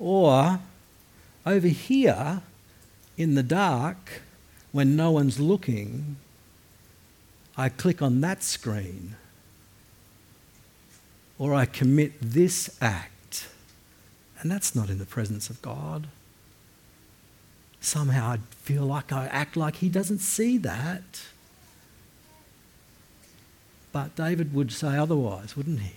Or 0.00 0.58
over 1.46 1.68
here 1.68 2.42
in 3.16 3.36
the 3.36 3.44
dark, 3.44 4.22
when 4.72 4.96
no 4.96 5.10
one's 5.10 5.40
looking, 5.40 6.16
I 7.56 7.68
click 7.68 8.02
on 8.02 8.20
that 8.20 8.42
screen 8.42 9.16
or 11.38 11.54
I 11.54 11.66
commit 11.66 12.12
this 12.20 12.76
act. 12.80 13.48
And 14.40 14.50
that's 14.50 14.74
not 14.74 14.90
in 14.90 14.98
the 14.98 15.06
presence 15.06 15.48
of 15.48 15.62
God. 15.62 16.08
Somehow 17.80 18.32
I 18.32 18.38
feel 18.62 18.84
like 18.84 19.12
I 19.12 19.26
act 19.26 19.56
like 19.56 19.76
he 19.76 19.88
doesn't 19.88 20.18
see 20.18 20.58
that. 20.58 21.22
But 23.92 24.14
David 24.14 24.52
would 24.52 24.72
say 24.72 24.96
otherwise, 24.96 25.56
wouldn't 25.56 25.80
he? 25.80 25.94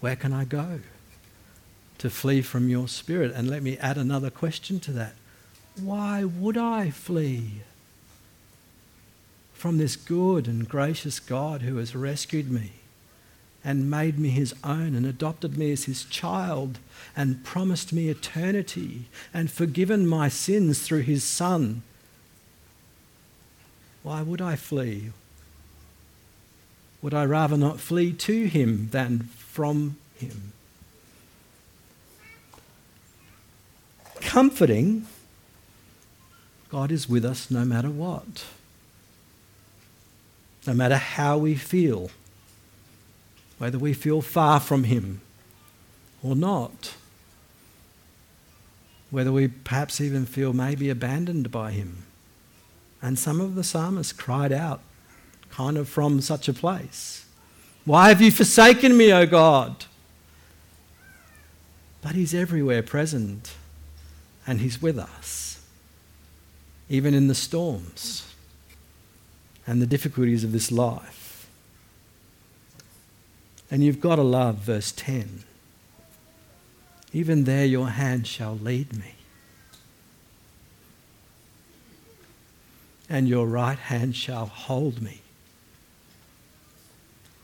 Where 0.00 0.16
can 0.16 0.32
I 0.32 0.44
go 0.44 0.80
to 1.98 2.10
flee 2.10 2.42
from 2.42 2.68
your 2.68 2.88
spirit? 2.88 3.32
And 3.34 3.50
let 3.50 3.62
me 3.62 3.76
add 3.78 3.98
another 3.98 4.30
question 4.30 4.80
to 4.80 4.92
that. 4.92 5.14
Why 5.80 6.24
would 6.24 6.56
I 6.56 6.90
flee 6.90 7.62
from 9.52 9.78
this 9.78 9.96
good 9.96 10.48
and 10.48 10.68
gracious 10.68 11.20
God 11.20 11.62
who 11.62 11.76
has 11.76 11.94
rescued 11.94 12.50
me 12.50 12.72
and 13.62 13.90
made 13.90 14.18
me 14.18 14.30
his 14.30 14.54
own 14.64 14.94
and 14.94 15.04
adopted 15.04 15.58
me 15.58 15.72
as 15.72 15.84
his 15.84 16.04
child 16.04 16.78
and 17.16 17.44
promised 17.44 17.92
me 17.92 18.08
eternity 18.08 19.06
and 19.34 19.50
forgiven 19.50 20.06
my 20.06 20.28
sins 20.28 20.80
through 20.80 21.02
his 21.02 21.24
Son? 21.24 21.82
Why 24.02 24.22
would 24.22 24.40
I 24.40 24.56
flee? 24.56 25.10
Would 27.02 27.12
I 27.12 27.24
rather 27.24 27.56
not 27.56 27.80
flee 27.80 28.12
to 28.12 28.46
him 28.46 28.88
than 28.92 29.28
from 29.36 29.96
him? 30.16 30.52
Comforting 34.20 35.06
God 36.76 36.92
is 36.92 37.08
with 37.08 37.24
us 37.24 37.50
no 37.50 37.64
matter 37.64 37.88
what, 37.88 38.44
no 40.66 40.74
matter 40.74 40.98
how 40.98 41.38
we 41.38 41.54
feel, 41.54 42.10
whether 43.56 43.78
we 43.78 43.94
feel 43.94 44.20
far 44.20 44.60
from 44.60 44.84
Him 44.84 45.22
or 46.22 46.36
not, 46.36 46.92
whether 49.10 49.32
we 49.32 49.48
perhaps 49.48 50.02
even 50.02 50.26
feel 50.26 50.52
maybe 50.52 50.90
abandoned 50.90 51.50
by 51.50 51.70
Him. 51.70 52.04
And 53.00 53.18
some 53.18 53.40
of 53.40 53.54
the 53.54 53.64
psalmists 53.64 54.12
cried 54.12 54.52
out, 54.52 54.82
kind 55.48 55.78
of 55.78 55.88
from 55.88 56.20
such 56.20 56.46
a 56.46 56.52
place 56.52 57.24
Why 57.86 58.10
have 58.10 58.20
you 58.20 58.30
forsaken 58.30 58.98
me, 58.98 59.14
O 59.14 59.24
God? 59.24 59.86
But 62.02 62.14
He's 62.14 62.34
everywhere 62.34 62.82
present, 62.82 63.54
and 64.46 64.60
He's 64.60 64.82
with 64.82 64.98
us, 64.98 65.55
even 66.88 67.14
in 67.14 67.28
the 67.28 67.34
storms 67.34 68.32
and 69.66 69.82
the 69.82 69.86
difficulties 69.86 70.44
of 70.44 70.52
this 70.52 70.70
life. 70.70 71.48
And 73.70 73.82
you've 73.82 74.00
got 74.00 74.16
to 74.16 74.22
love 74.22 74.56
verse 74.56 74.92
10. 74.92 75.42
Even 77.12 77.44
there 77.44 77.64
your 77.64 77.88
hand 77.88 78.26
shall 78.26 78.56
lead 78.56 78.96
me. 78.96 79.14
And 83.08 83.28
your 83.28 83.46
right 83.46 83.78
hand 83.78 84.14
shall 84.14 84.46
hold 84.46 85.00
me. 85.00 85.20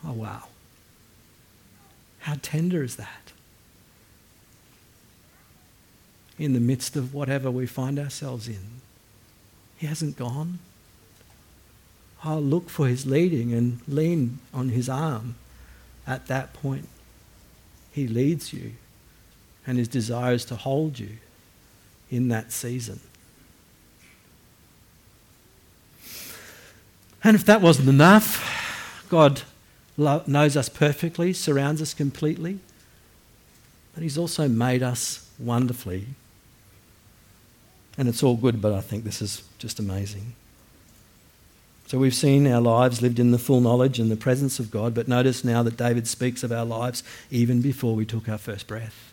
Oh, 0.05 0.13
wow. 0.13 0.45
How 2.21 2.37
tender 2.43 2.83
is 2.83 2.97
that? 2.97 3.33
In 6.39 6.53
the 6.53 6.61
midst 6.61 6.97
of 6.97 7.15
whatever 7.15 7.51
we 7.51 7.67
find 7.67 7.99
ourselves 7.99 8.49
in, 8.49 8.82
He 9.83 9.89
hasn't 9.89 10.17
gone. 10.17 10.61
I'll 12.23 12.41
look 12.41 12.71
for 12.71 12.87
his 12.87 13.05
leading 13.05 13.53
and 13.53 13.81
lean 13.89 14.39
on 14.55 14.69
his 14.69 14.89
arm 14.89 15.35
at 16.07 16.29
that 16.29 16.53
point. 16.53 16.89
He 17.91 18.07
leads 18.07 18.53
you, 18.53 18.75
and 19.67 19.79
his 19.79 19.89
desire 19.89 20.35
is 20.35 20.45
to 20.45 20.55
hold 20.55 21.01
you 21.01 21.17
in 22.13 22.29
that 22.29 22.53
season. 22.53 23.01
And 27.25 27.35
if 27.35 27.45
that 27.47 27.61
wasn't 27.61 27.89
enough, 27.89 29.05
God 29.09 29.43
knows 29.97 30.57
us 30.57 30.69
perfectly, 30.69 31.33
surrounds 31.33 31.83
us 31.83 31.93
completely, 31.93 32.61
but 33.95 34.05
He's 34.05 34.17
also 34.17 34.47
made 34.47 34.85
us 34.85 35.29
wonderfully. 35.41 36.07
And 37.99 38.09
it's 38.09 38.23
all 38.23 38.37
good, 38.37 38.61
but 38.61 38.73
I 38.73 38.81
think 38.81 39.05
this 39.05 39.21
is 39.21 39.43
just 39.59 39.79
amazing. 39.79 40.35
So 41.87 41.99
we've 41.99 42.15
seen 42.15 42.47
our 42.47 42.61
lives 42.61 43.03
lived 43.03 43.19
in 43.19 43.33
the 43.33 43.39
full 43.39 43.61
knowledge 43.61 43.99
and 43.99 44.11
the 44.11 44.17
presence 44.17 44.59
of 44.59 44.71
God, 44.71 44.95
but 44.95 45.09
notice 45.09 45.45
now 45.45 45.63
that 45.63 45.77
David 45.77 46.09
speaks 46.09 46.43
of 46.43 46.51
our 46.51 46.65
lives 46.65 47.03
even 47.31 47.61
before 47.61 47.95
we 47.95 48.07
took 48.07 48.29
our 48.31 48.39
first 48.39 48.67
breath. 48.67 49.13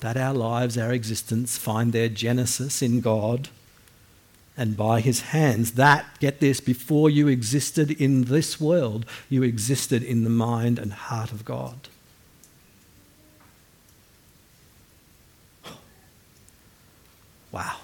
That 0.00 0.18
our 0.18 0.34
lives, 0.34 0.76
our 0.76 0.92
existence, 0.92 1.56
find 1.56 1.92
their 1.92 2.10
genesis 2.10 2.82
in 2.82 3.00
God 3.00 3.48
and 4.56 4.76
by 4.76 5.00
his 5.00 5.20
hands. 5.20 5.72
That, 5.72 6.04
get 6.20 6.40
this, 6.40 6.60
before 6.60 7.08
you 7.08 7.28
existed 7.28 7.90
in 7.90 8.24
this 8.24 8.60
world, 8.60 9.06
you 9.30 9.42
existed 9.42 10.02
in 10.02 10.24
the 10.24 10.30
mind 10.30 10.78
and 10.78 10.92
heart 10.92 11.32
of 11.32 11.44
God. 11.44 11.88
Wow. 17.52 17.76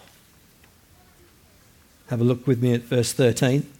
Have 2.08 2.22
a 2.22 2.24
look 2.24 2.46
with 2.46 2.62
me 2.62 2.72
at 2.72 2.80
verse 2.82 3.12
13. 3.12 3.70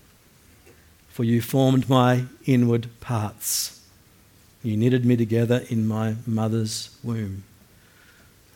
For 1.09 1.25
you 1.25 1.41
formed 1.41 1.89
my 1.89 2.27
inward 2.45 2.89
parts. 3.01 3.81
You 4.63 4.77
knitted 4.77 5.05
me 5.05 5.17
together 5.17 5.65
in 5.71 5.89
my 5.89 6.17
mother's 6.27 6.97
womb. 7.03 7.45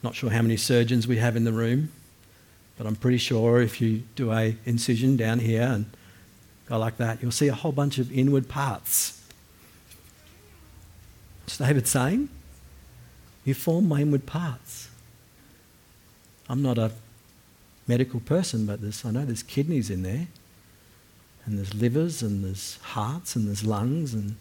Not 0.03 0.15
sure 0.15 0.31
how 0.31 0.43
many 0.43 0.57
surgeons 0.57 1.07
we 1.07 1.17
have 1.17 1.37
in 1.37 1.45
the 1.45 1.53
room, 1.53 1.91
but 2.77 2.87
I'm 2.87 2.97
pretty 2.97 3.19
sure 3.19 3.63
if 3.63 3.81
you 3.81 4.03
do 4.15 4.33
a 4.33 4.57
incision 4.67 5.17
down 5.17 5.39
here 5.39 5.63
and 5.63 5.87
go 6.67 6.79
like 6.79 6.99
that, 6.99 7.23
you'll 7.23 7.33
see 7.33 7.49
a 7.49 7.55
whole 7.55 7.73
bunch 7.73 7.99
of 7.99 8.13
inward 8.13 8.49
parts. 8.49 9.21
What's 11.45 11.57
David 11.59 11.87
saying? 11.87 12.29
You 13.45 13.55
form 13.55 13.89
my 13.89 14.03
inward 14.03 14.27
parts. 14.27 14.89
I'm 16.49 16.63
not 16.63 16.79
a 16.79 16.93
medical 17.87 18.21
person, 18.21 18.67
but 18.67 18.81
I 19.05 19.11
know 19.11 19.25
there's 19.25 19.43
kidneys 19.43 19.91
in 19.91 20.03
there, 20.03 20.29
and 21.45 21.59
there's 21.59 21.75
livers, 21.75 22.23
and 22.23 22.45
there's 22.45 22.79
hearts, 22.83 23.35
and 23.35 23.49
there's 23.49 23.65
lungs, 23.65 24.15
and 24.15 24.37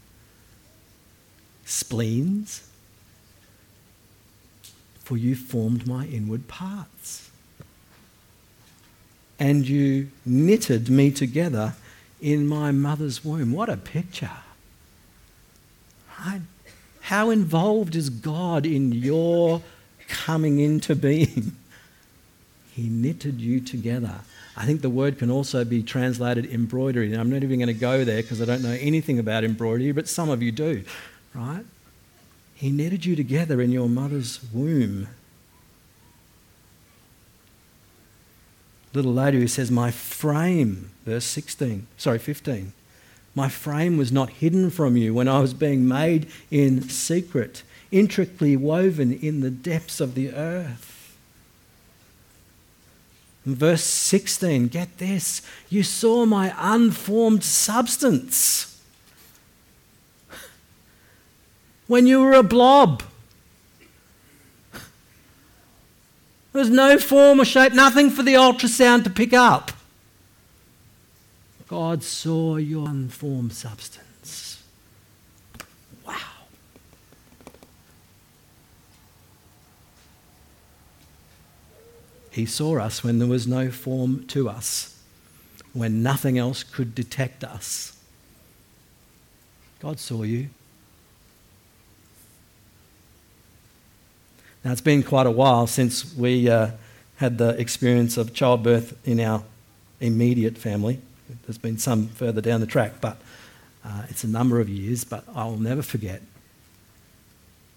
spleens. 1.65 2.67
For 4.99 5.17
you 5.17 5.36
formed 5.36 5.88
my 5.88 6.06
inward 6.06 6.47
parts. 6.47 7.30
And 9.39 9.67
you 9.67 10.10
knitted 10.23 10.89
me 10.89 11.12
together 11.12 11.73
in 12.21 12.47
my 12.47 12.71
mother's 12.71 13.25
womb. 13.25 13.51
What 13.51 13.67
a 13.69 13.77
picture. 13.77 14.30
How 17.01 17.30
involved 17.30 17.95
is 17.95 18.10
God 18.10 18.65
in 18.65 18.91
your 18.91 19.62
coming 20.08 20.60
into 20.60 20.95
being? 20.95 21.58
He 22.71 22.88
knitted 22.88 23.41
you 23.41 23.60
together. 23.60 24.21
I 24.55 24.65
think 24.65 24.81
the 24.81 24.89
word 24.89 25.17
can 25.17 25.29
also 25.29 25.65
be 25.65 25.84
translated 25.84 26.45
embroidery. 26.45 27.13
I'm 27.13 27.29
not 27.29 27.43
even 27.43 27.60
going 27.60 27.67
to 27.67 27.73
go 27.73 28.03
there 28.05 28.21
because 28.21 28.41
I 28.41 28.45
don't 28.45 28.62
know 28.62 28.77
anything 28.79 29.19
about 29.19 29.43
embroidery, 29.43 29.91
but 29.91 30.07
some 30.07 30.29
of 30.29 30.41
you 30.41 30.51
do, 30.51 30.84
right? 31.34 31.65
He 32.55 32.69
knitted 32.69 33.05
you 33.05 33.15
together 33.15 33.62
in 33.62 33.71
your 33.71 33.89
mother's 33.89 34.39
womb. 34.53 35.07
Little 38.93 39.13
later, 39.13 39.39
he 39.39 39.47
says, 39.47 39.71
My 39.71 39.91
frame, 39.91 40.91
verse 41.05 41.25
16, 41.25 41.88
sorry, 41.97 42.19
15. 42.19 42.73
My 43.34 43.47
frame 43.47 43.97
was 43.97 44.12
not 44.12 44.29
hidden 44.29 44.69
from 44.69 44.97
you 44.97 45.13
when 45.13 45.27
I 45.27 45.39
was 45.39 45.53
being 45.53 45.88
made 45.88 46.29
in 46.49 46.88
secret, 46.89 47.63
intricately 47.91 48.57
woven 48.57 49.13
in 49.13 49.39
the 49.39 49.49
depths 49.49 50.01
of 50.01 50.15
the 50.15 50.34
earth. 50.34 51.00
In 53.45 53.56
verse 53.56 53.84
16, 53.84 54.67
get 54.67 54.97
this. 54.99 55.41
You 55.69 55.84
saw 55.84 56.25
my 56.25 56.54
unformed 56.58 57.43
substance. 57.43 58.67
When 61.88 62.08
you 62.08 62.21
were 62.21 62.34
a 62.34 62.43
blob, 62.43 63.04
there 64.71 64.82
was 66.54 66.69
no 66.69 66.97
form 66.97 67.41
or 67.41 67.45
shape, 67.45 67.73
nothing 67.73 68.10
for 68.10 68.23
the 68.23 68.36
ultrasound 68.36 69.04
to 69.06 69.10
pick 69.10 69.34
up. 69.34 69.71
God 71.67 72.04
saw 72.04 72.58
your 72.58 72.88
unformed 72.88 73.54
substance. 73.54 74.11
He 82.31 82.45
saw 82.45 82.79
us 82.79 83.03
when 83.03 83.19
there 83.19 83.27
was 83.27 83.45
no 83.45 83.69
form 83.69 84.25
to 84.27 84.49
us, 84.49 84.97
when 85.73 86.01
nothing 86.01 86.37
else 86.37 86.63
could 86.63 86.95
detect 86.95 87.43
us. 87.43 87.97
God 89.81 89.99
saw 89.99 90.23
you. 90.23 90.49
Now, 94.63 94.71
it's 94.71 94.81
been 94.81 95.03
quite 95.03 95.27
a 95.27 95.31
while 95.31 95.67
since 95.67 96.15
we 96.15 96.49
uh, 96.49 96.71
had 97.17 97.37
the 97.37 97.49
experience 97.59 98.15
of 98.15 98.33
childbirth 98.33 98.95
in 99.05 99.19
our 99.19 99.43
immediate 99.99 100.57
family. 100.57 100.99
There's 101.45 101.57
been 101.57 101.79
some 101.79 102.07
further 102.09 102.41
down 102.41 102.61
the 102.61 102.67
track, 102.67 103.01
but 103.01 103.17
uh, 103.83 104.03
it's 104.07 104.23
a 104.23 104.27
number 104.27 104.59
of 104.59 104.69
years. 104.69 105.03
But 105.03 105.25
I'll 105.35 105.57
never 105.57 105.81
forget 105.81 106.21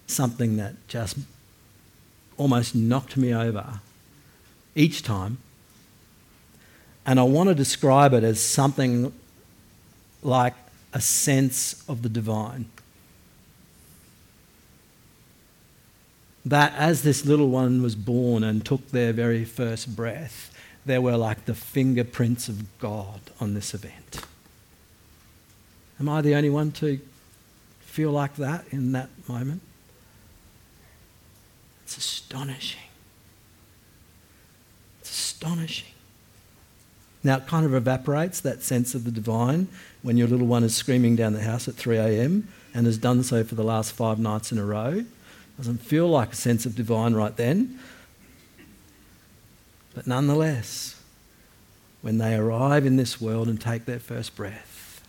something 0.07 0.57
that 0.57 0.75
just 0.87 1.17
almost 2.37 2.75
knocked 2.75 3.17
me 3.17 3.33
over 3.33 3.79
each 4.75 5.01
time. 5.01 5.37
And 7.05 7.19
I 7.19 7.23
want 7.23 7.49
to 7.49 7.55
describe 7.55 8.13
it 8.13 8.23
as 8.23 8.41
something 8.41 9.13
like 10.21 10.53
a 10.93 11.01
sense 11.01 11.83
of 11.87 12.01
the 12.01 12.09
divine. 12.09 12.65
That 16.45 16.73
as 16.77 17.01
this 17.01 17.25
little 17.25 17.49
one 17.49 17.81
was 17.81 17.95
born 17.95 18.43
and 18.43 18.65
took 18.65 18.91
their 18.91 19.13
very 19.13 19.45
first 19.45 19.95
breath, 19.95 20.51
there 20.85 21.01
were 21.01 21.17
like 21.17 21.45
the 21.45 21.55
fingerprints 21.55 22.47
of 22.47 22.79
God 22.79 23.19
on 23.39 23.55
this 23.55 23.73
event. 23.73 24.21
Am 25.99 26.09
I 26.09 26.21
the 26.21 26.35
only 26.35 26.49
one 26.49 26.71
to 26.73 26.99
feel 27.79 28.11
like 28.11 28.35
that 28.35 28.65
in 28.71 28.91
that 28.91 29.09
moment? 29.27 29.61
It's 31.83 31.97
astonishing 31.97 32.84
astonishing. 35.35 35.89
Now, 37.23 37.37
it 37.37 37.47
kind 37.47 37.65
of 37.65 37.73
evaporates 37.73 38.39
that 38.41 38.63
sense 38.63 38.95
of 38.95 39.03
the 39.03 39.11
divine 39.11 39.67
when 40.01 40.15
your 40.15 40.27
little 40.27 40.47
one 40.47 40.63
is 40.63 40.75
screaming 40.75 41.15
down 41.15 41.33
the 41.33 41.41
house 41.41 41.67
at 41.67 41.75
3 41.75 41.97
a.m. 41.97 42.47
and 42.73 42.85
has 42.85 42.97
done 42.97 43.23
so 43.23 43.43
for 43.43 43.55
the 43.55 43.63
last 43.63 43.91
five 43.91 44.19
nights 44.19 44.51
in 44.51 44.57
a 44.57 44.65
row. 44.65 45.03
Doesn't 45.57 45.79
feel 45.79 46.07
like 46.07 46.33
a 46.33 46.35
sense 46.35 46.65
of 46.65 46.75
divine 46.75 47.15
right 47.15 47.35
then. 47.35 47.79
But 49.93 50.07
nonetheless, 50.07 51.01
when 52.01 52.17
they 52.17 52.35
arrive 52.35 52.85
in 52.85 52.97
this 52.97 53.19
world 53.19 53.47
and 53.47 53.59
take 53.59 53.85
their 53.85 53.99
first 53.99 54.35
breath. 54.35 55.01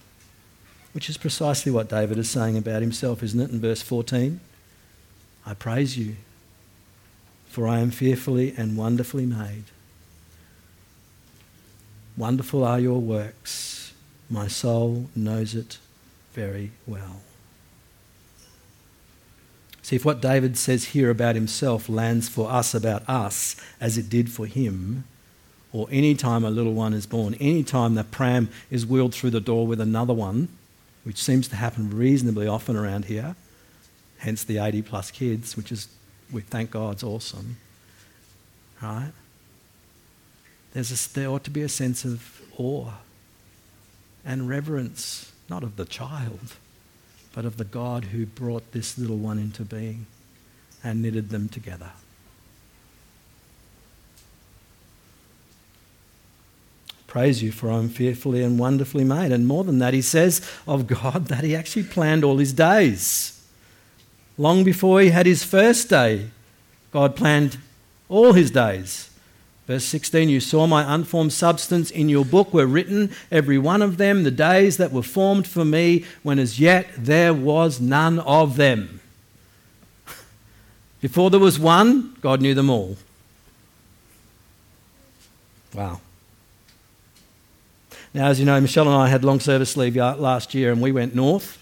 Which 0.93 1.11
is 1.11 1.19
precisely 1.19 1.71
what 1.71 1.91
David 1.91 2.17
is 2.17 2.31
saying 2.31 2.57
about 2.57 2.81
himself, 2.81 3.23
isn't 3.23 3.41
it, 3.41 3.51
in 3.51 3.61
verse 3.61 3.83
14? 3.83 4.41
I 5.45 5.55
praise 5.55 5.99
you, 5.99 6.17
for 7.47 7.69
I 7.69 7.81
am 7.81 7.91
fearfully 7.91 8.55
and 8.57 8.79
wonderfully 8.79 9.27
made. 9.27 9.65
Wonderful 12.16 12.64
are 12.64 12.81
your 12.81 13.00
works. 13.00 13.92
My 14.31 14.48
soul 14.48 15.09
knows 15.14 15.55
it 15.55 15.79
very 16.33 16.72
well. 16.87 17.20
See, 19.83 19.96
if 19.96 20.05
what 20.05 20.20
David 20.20 20.59
says 20.59 20.87
here 20.87 21.11
about 21.11 21.37
himself 21.37 21.88
lands 21.88 22.29
for 22.29 22.50
us 22.50 22.74
about 22.74 23.09
us 23.09 23.55
as 23.81 23.96
it 23.96 24.09
did 24.09 24.33
for 24.33 24.46
him, 24.46 25.05
or 25.72 25.87
any 25.92 26.14
time 26.14 26.44
a 26.44 26.50
little 26.50 26.72
one 26.72 26.92
is 26.92 27.07
born, 27.07 27.35
any 27.35 27.62
time 27.62 27.94
the 27.94 28.02
pram 28.02 28.48
is 28.70 28.87
wheeled 28.87 29.14
through 29.14 29.31
the 29.31 29.40
door 29.40 29.66
with 29.66 29.81
another 29.81 30.14
one, 30.14 30.48
which 31.05 31.22
seems 31.22 31.46
to 31.48 31.57
happen 31.57 31.96
reasonably 31.96 32.48
often 32.48 32.76
around 32.76 33.05
here, 33.05 33.37
hence 34.18 34.42
the 34.42 34.59
80 34.59 34.83
plus 34.83 35.11
kids, 35.11 35.57
which 35.57 35.70
is, 35.70 35.87
we 36.33 36.40
thank 36.40 36.72
God, 36.72 36.96
is 36.96 37.05
awesome. 37.05 37.59
Right? 38.83 39.12
There's 40.77 40.93
a, 40.93 41.15
there 41.15 41.31
ought 41.31 41.45
to 41.45 41.51
be 41.51 41.62
a 41.62 41.71
sense 41.71 42.05
of 42.05 42.43
awe 42.59 42.93
and 44.27 44.47
reverence, 44.47 45.33
not 45.49 45.62
of 45.62 45.77
the 45.77 45.87
child, 45.87 46.53
but 47.33 47.47
of 47.47 47.57
the 47.57 47.65
God 47.65 48.05
who 48.05 48.27
brought 48.27 48.73
this 48.73 48.99
little 48.99 49.17
one 49.17 49.39
into 49.39 49.62
being 49.65 50.05
and 50.85 51.01
knitted 51.01 51.31
them 51.31 51.49
together. 51.49 51.93
Praise 57.07 57.43
you, 57.43 57.53
for 57.53 57.71
I'm 57.71 57.89
fearfully 57.89 58.43
and 58.43 58.59
wonderfully 58.59 59.05
made. 59.05 59.33
And 59.33 59.47
more 59.47 59.65
than 59.65 59.79
that, 59.79 59.95
he 59.95 60.03
says 60.03 60.47
of 60.69 60.87
God 60.87 61.29
that 61.29 61.43
he 61.43 61.57
actually 61.57 61.85
planned 61.85 62.23
all 62.23 62.37
his 62.37 62.53
days. 62.53 63.43
Long 64.37 64.62
before 64.62 65.01
he 65.01 65.09
had 65.09 65.25
his 65.25 65.43
first 65.43 65.89
day, 65.89 66.27
God 66.93 67.17
planned 67.17 67.57
all 68.11 68.35
his 68.35 68.51
days. 68.51 69.09
Verse 69.66 69.85
16, 69.85 70.29
you 70.29 70.38
saw 70.38 70.66
my 70.68 70.94
unformed 70.94 71.33
substance 71.33 71.90
in 71.90 72.09
your 72.09 72.24
book 72.24 72.55
were 72.55 72.66
written, 72.66 73.12
every 73.33 73.59
one 73.59 73.83
of 73.83 73.96
them, 73.96 74.22
the 74.22 74.31
days 74.31 74.76
that 74.76 74.92
were 74.92 75.02
formed 75.02 75.46
for 75.46 75.64
me, 75.64 76.05
when 76.22 76.38
as 76.38 76.61
yet 76.61 76.88
there 76.96 77.35
was 77.35 77.81
none 77.81 78.20
of 78.20 78.57
them. 78.57 79.00
Before 81.00 81.31
there 81.31 81.40
was 81.40 81.59
one, 81.59 82.16
God 82.20 82.40
knew 82.40 82.55
them 82.55 82.70
all. 82.70 82.96
Wow. 85.74 86.00
Now, 88.14 88.29
as 88.29 88.38
you 88.38 88.46
know, 88.46 88.59
Michelle 88.61 88.87
and 88.87 88.96
I 88.96 89.09
had 89.09 89.24
long 89.24 89.40
service 89.40 89.76
leave 89.76 89.96
last 89.96 90.55
year 90.55 90.70
and 90.70 90.81
we 90.81 90.92
went 90.92 91.14
north 91.14 91.59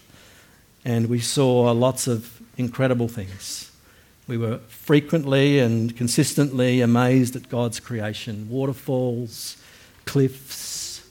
and 0.85 1.07
we 1.07 1.19
saw 1.19 1.71
lots 1.71 2.07
of 2.07 2.39
incredible 2.55 3.07
things. 3.07 3.71
We 4.27 4.37
were 4.37 4.57
frequently 4.67 5.59
and 5.59 5.95
consistently 5.95 6.81
amazed 6.81 7.35
at 7.35 7.49
God's 7.49 7.79
creation 7.79 8.47
waterfalls, 8.49 9.57
cliffs, 10.05 11.07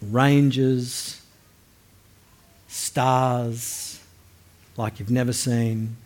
ranges, 0.00 1.20
stars 2.68 4.00
like 4.76 5.00
you've 5.00 5.10
never 5.10 5.32
seen. 5.32 5.96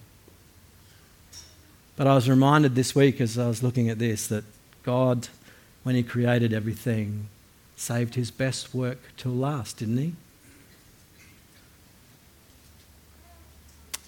But 1.96 2.06
I 2.06 2.14
was 2.14 2.28
reminded 2.28 2.74
this 2.74 2.94
week 2.94 3.20
as 3.20 3.38
I 3.38 3.48
was 3.48 3.62
looking 3.62 3.88
at 3.88 3.98
this 3.98 4.26
that 4.28 4.44
God, 4.84 5.28
when 5.82 5.94
He 5.96 6.02
created 6.02 6.52
everything, 6.52 7.28
saved 7.78 8.14
his 8.14 8.30
best 8.30 8.74
work 8.74 8.98
till 9.16 9.32
last, 9.32 9.78
didn't 9.78 9.98
he? 9.98 10.12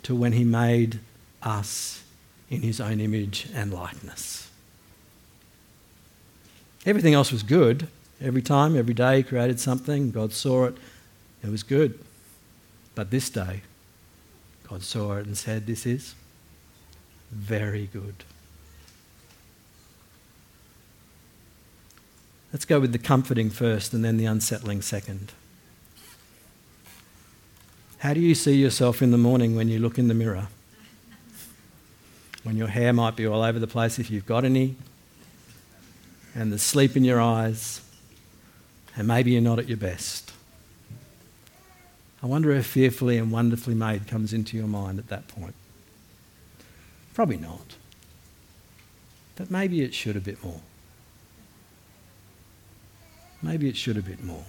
To 0.03 0.15
when 0.15 0.33
he 0.33 0.45
made 0.45 0.99
us 1.43 2.03
in 2.51 2.63
his 2.63 2.81
own 2.81 3.01
image 3.01 3.47
and 3.55 3.73
likeness. 3.73 4.51
Everything 6.85 7.15
else 7.15 7.31
was 7.31 7.43
good. 7.43 7.87
Every 8.21 8.43
time, 8.43 8.77
every 8.77 8.95
day, 8.95 9.19
he 9.19 9.23
created 9.23 9.61
something, 9.61 10.11
God 10.11 10.33
saw 10.33 10.65
it, 10.65 10.77
it 11.43 11.49
was 11.49 11.63
good. 11.63 11.99
But 12.95 13.11
this 13.11 13.31
day, 13.31 13.63
God 14.69 14.83
saw 14.83 15.17
it 15.17 15.27
and 15.27 15.39
said, 15.39 15.67
This 15.67 15.87
is 15.87 16.15
very 17.31 17.87
good. 17.87 18.25
Let's 22.53 22.65
go 22.65 22.81
with 22.81 22.93
the 22.93 22.99
comforting 22.99 23.49
first 23.49 23.95
and 23.95 24.05
then 24.05 24.17
the 24.17 24.27
unsettling 24.27 24.83
second. 24.83 25.33
How 27.99 28.13
do 28.13 28.21
you 28.21 28.35
see 28.35 28.55
yourself 28.55 29.03
in 29.03 29.13
the 29.13 29.19
morning 29.19 29.55
when 29.55 29.69
you 29.69 29.79
look 29.79 29.99
in 29.99 30.09
the 30.09 30.15
mirror? 30.15 30.49
When 32.43 32.57
your 32.57 32.69
hair 32.69 32.93
might 32.93 33.17
be 33.17 33.27
all 33.27 33.43
over 33.43 33.59
the 33.59 33.67
place 33.67 33.99
if 33.99 34.11
you've 34.11 34.27
got 34.27 34.45
any, 34.45 34.77
and 36.35 36.53
the 36.53 36.59
sleep 36.59 36.97
in 36.97 37.05
your 37.05 37.21
eyes, 37.21 37.81
and 38.97 39.07
maybe 39.07 39.33
you're 39.33 39.43
not 39.43 39.59
at 39.59 39.69
your 39.69 39.77
best. 39.77 40.33
I 42.23 42.27
wonder 42.27 42.53
if 42.53 42.67
fearfully 42.67 43.19
and 43.19 43.31
wonderfully 43.31 43.75
made 43.75 44.07
comes 44.07 44.33
into 44.33 44.57
your 44.57 44.67
mind 44.67 44.99
at 44.99 45.09
that 45.09 45.27
point. 45.29 45.55
Probably 47.15 47.39
not. 47.39 47.77
But 49.37 49.51
maybe 49.51 49.83
it 49.83 49.95
should 49.95 50.17
a 50.17 50.21
bit 50.21 50.43
more. 50.45 50.61
Maybe 53.43 53.69
it 53.69 53.77
should 53.77 53.97
a 53.97 54.03
bit 54.03 54.23
more. 54.23 54.45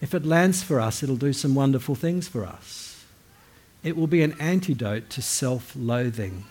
If 0.00 0.14
it 0.14 0.24
lands 0.24 0.62
for 0.62 0.80
us, 0.80 1.02
it'll 1.02 1.16
do 1.16 1.32
some 1.32 1.54
wonderful 1.54 1.94
things 1.94 2.28
for 2.28 2.44
us. 2.44 2.91
It 3.84 3.96
will 3.96 4.06
be 4.06 4.22
an 4.22 4.32
antidote 4.38 5.10
to 5.10 5.22
self 5.22 5.72
loathing. 5.74 6.44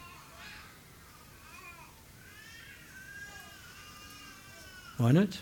Won't 4.99 5.17
it? 5.17 5.39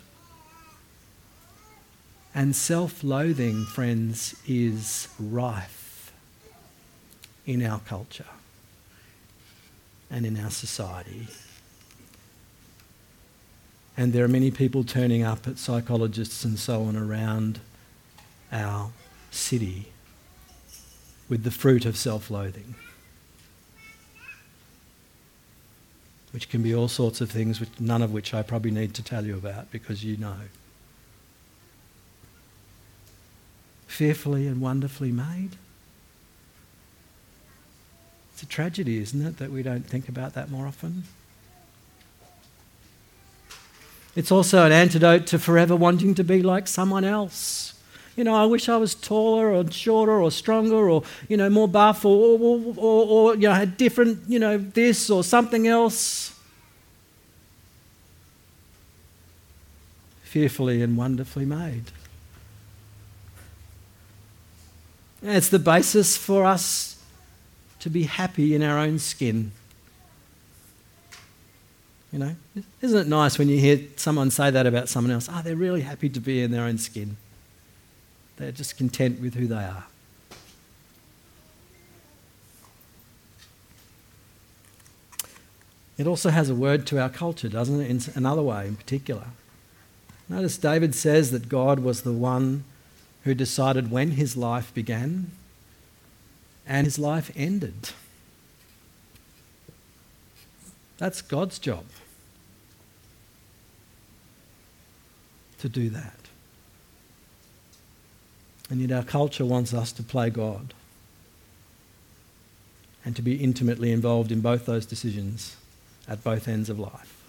And 2.36 2.56
self 2.56 3.04
loathing, 3.04 3.65
friends, 3.65 4.36
is 4.47 5.08
rife 5.19 6.13
in 7.45 7.65
our 7.65 7.80
culture 7.80 8.25
and 10.12 10.25
in 10.25 10.39
our 10.39 10.52
society. 10.52 11.28
And 13.97 14.13
there 14.13 14.23
are 14.23 14.30
many 14.30 14.52
people 14.52 14.84
turning 14.84 15.23
up 15.23 15.47
at 15.47 15.58
psychologists 15.58 16.45
and 16.45 16.58
so 16.58 16.84
on 16.84 16.95
around 16.95 17.60
our 18.52 18.91
city 19.32 19.91
with 21.30 21.44
the 21.44 21.52
fruit 21.52 21.86
of 21.86 21.96
self 21.96 22.32
loathing, 22.32 22.76
which 26.32 26.50
can 26.50 26.63
be 26.63 26.74
all 26.74 26.88
sorts 26.88 27.22
of 27.22 27.30
things, 27.30 27.60
which, 27.60 27.70
none 27.80 28.02
of 28.02 28.12
which 28.12 28.34
I 28.34 28.42
probably 28.42 28.72
need 28.72 28.94
to 28.96 29.04
tell 29.04 29.26
you 29.26 29.38
about 29.38 29.72
because 29.72 30.04
you 30.04 30.18
know. 30.18 30.36
Fearfully 33.88 34.48
and 34.48 34.60
wonderfully 34.60 35.12
made. 35.12 35.52
It's 38.34 38.44
a 38.44 38.46
tragedy, 38.46 39.00
isn't 39.00 39.26
it, 39.26 39.38
that 39.38 39.52
we 39.52 39.62
don't 39.62 39.86
think 39.86 40.08
about 40.08 40.34
that 40.34 40.50
more 40.50 40.65
often? 40.65 41.04
It's 44.15 44.32
also 44.32 44.65
an 44.65 44.72
antidote 44.72 45.28
to 45.28 45.39
forever 45.39 45.76
wanting 45.76 46.15
to 46.15 46.24
be 46.24 46.42
like 46.42 46.68
someone 46.68 47.04
else. 47.04 47.74
You 48.20 48.26
know, 48.26 48.36
I 48.36 48.44
wish 48.44 48.68
I 48.68 48.76
was 48.76 48.96
taller 48.96 49.54
or 49.54 49.72
shorter 49.72 50.22
or 50.22 50.30
stronger 50.30 50.90
or, 50.90 51.04
you 51.30 51.38
know, 51.38 51.50
more 51.50 51.70
buff 51.70 52.04
or, 52.04 52.38
or, 52.38 52.74
or, 52.76 53.06
or 53.08 53.36
you 53.36 53.48
know, 53.48 53.54
had 53.54 53.78
different, 53.78 54.30
you 54.30 54.40
know, 54.40 54.58
this 54.58 55.10
or 55.10 55.24
something 55.24 55.68
else. 55.68 56.38
Fearfully 60.24 60.82
and 60.82 60.98
wonderfully 60.98 61.46
made. 61.46 61.86
It's 65.24 65.48
the 65.48 65.58
basis 65.58 66.18
for 66.18 66.44
us 66.44 67.02
to 67.80 67.90
be 67.90 68.04
happy 68.04 68.54
in 68.54 68.64
our 68.64 68.80
own 68.80 69.00
skin. 69.00 69.54
You 72.12 72.20
know, 72.20 72.36
isn't 72.82 73.00
it 73.00 73.08
nice 73.08 73.40
when 73.40 73.48
you 73.48 73.58
hear 73.58 73.80
someone 73.96 74.30
say 74.30 74.52
that 74.52 74.68
about 74.68 74.90
someone 74.90 75.14
else? 75.14 75.30
Oh, 75.32 75.42
they're 75.42 75.56
really 75.56 75.84
happy 75.84 76.10
to 76.10 76.20
be 76.20 76.44
in 76.44 76.52
their 76.52 76.64
own 76.64 76.80
skin. 76.80 77.16
They're 78.39 78.52
just 78.52 78.78
content 78.78 79.19
with 79.21 79.36
who 79.36 79.47
they 79.47 79.56
are. 79.56 79.86
It 85.97 86.08
also 86.08 86.30
has 86.30 86.49
a 86.49 86.56
word 86.56 86.88
to 86.88 86.99
our 86.99 87.10
culture, 87.10 87.49
doesn't 87.49 87.82
it? 87.82 87.89
In 87.89 88.02
another 88.15 88.41
way, 88.41 88.67
in 88.67 88.78
particular. 88.78 89.25
Notice 90.30 90.58
David 90.58 90.95
says 90.95 91.32
that 91.32 91.49
God 91.49 91.82
was 91.82 92.02
the 92.04 92.13
one 92.13 92.63
who 93.25 93.36
decided 93.36 93.91
when 93.91 94.12
his 94.12 94.38
life 94.38 94.73
began 94.73 95.32
and 96.65 96.88
his 96.88 96.97
life 96.97 97.32
ended. 97.36 97.89
That's 100.97 101.21
God's 101.21 101.60
job. 101.60 101.84
to 105.60 105.69
do 105.69 105.89
that. 105.89 106.19
And 108.70 108.82
yet 108.82 108.92
our 108.92 109.04
culture 109.04 109.46
wants 109.46 109.74
us 109.74 109.92
to 109.94 110.04
play 110.04 110.30
God 110.30 110.74
and 113.04 113.16
to 113.16 113.22
be 113.22 113.36
intimately 113.36 113.92
involved 113.92 114.32
in 114.32 114.42
both 114.42 114.66
those 114.66 114.86
decisions 114.86 115.56
at 116.08 116.24
both 116.24 116.48
ends 116.48 116.70
of 116.70 116.78
life. 116.78 117.24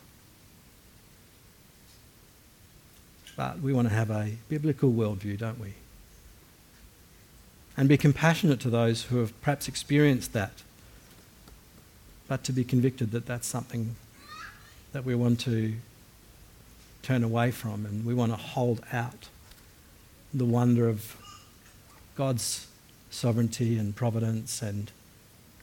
But 3.37 3.61
we 3.61 3.73
want 3.73 3.89
to 3.89 3.95
have 3.95 4.11
a 4.11 4.33
biblical 4.49 4.93
worldview, 4.93 5.39
don't 5.39 5.59
we? 5.59 5.75
And 7.77 7.89
be 7.89 7.97
compassionate 7.97 8.61
to 8.61 8.71
those 8.71 9.05
who 9.05 9.19
have 9.19 9.41
perhaps 9.41 9.69
experienced 9.69 10.35
that, 10.35 10.63
but 12.29 12.45
to 12.45 12.53
be 12.53 12.65
convicted 12.65 13.13
that 13.13 13.25
that's 13.25 13.47
something 13.47 13.97
that 14.93 15.05
we 15.05 15.15
want 15.15 15.41
to 15.41 15.75
turn 17.03 17.25
away 17.25 17.51
from 17.51 17.87
and 17.87 18.05
we 18.05 18.13
want 18.13 18.33
to 18.33 18.37
hold 18.37 18.83
out 18.93 19.29
the 20.35 20.45
wonder 20.45 20.89
of 20.89 21.17
God's 22.21 22.67
sovereignty 23.09 23.79
and 23.79 23.97
providence 23.97 24.61
and 24.61 24.93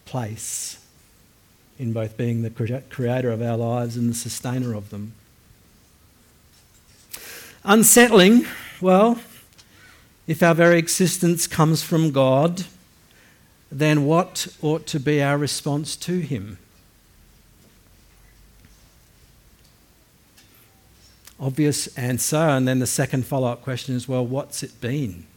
place 0.06 0.84
in 1.78 1.94
both 1.94 2.18
being 2.18 2.42
the 2.42 2.50
creator 2.90 3.30
of 3.30 3.44
our 3.44 3.56
lives 3.56 3.96
and 3.96 4.10
the 4.10 4.16
sustainer 4.16 4.74
of 4.74 4.90
them. 4.90 5.14
Unsettling, 7.64 8.48
well, 8.82 9.20
if 10.26 10.42
our 10.42 10.56
very 10.56 10.80
existence 10.80 11.46
comes 11.46 11.84
from 11.84 12.10
God, 12.10 12.64
then 13.72 14.06
what 14.06 14.48
ought 14.64 14.88
to 14.88 15.00
be 15.00 15.22
our 15.22 15.38
response 15.38 15.96
to 15.98 16.22
Him? 16.22 16.58
Obvious 21.40 21.86
answer, 21.96 22.36
and 22.36 22.68
then 22.68 22.80
the 22.80 22.88
second 22.88 23.28
follow 23.28 23.48
up 23.48 23.62
question 23.62 23.96
is 23.96 24.08
well, 24.08 24.26
what's 24.26 24.64
it 24.64 24.82
been? 24.82 25.28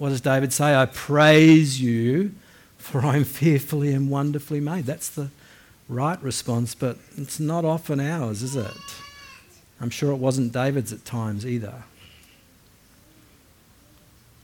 What 0.00 0.08
does 0.08 0.22
David 0.22 0.50
say? 0.50 0.74
I 0.74 0.86
praise 0.86 1.78
you, 1.78 2.34
for 2.78 3.04
I 3.04 3.16
am 3.16 3.24
fearfully 3.24 3.92
and 3.92 4.08
wonderfully 4.08 4.58
made. 4.58 4.86
That's 4.86 5.10
the 5.10 5.28
right 5.90 6.20
response, 6.22 6.74
but 6.74 6.96
it's 7.18 7.38
not 7.38 7.66
often 7.66 8.00
ours, 8.00 8.42
is 8.42 8.56
it? 8.56 8.72
I'm 9.78 9.90
sure 9.90 10.10
it 10.12 10.16
wasn't 10.16 10.54
David's 10.54 10.90
at 10.90 11.04
times 11.04 11.44
either. 11.44 11.82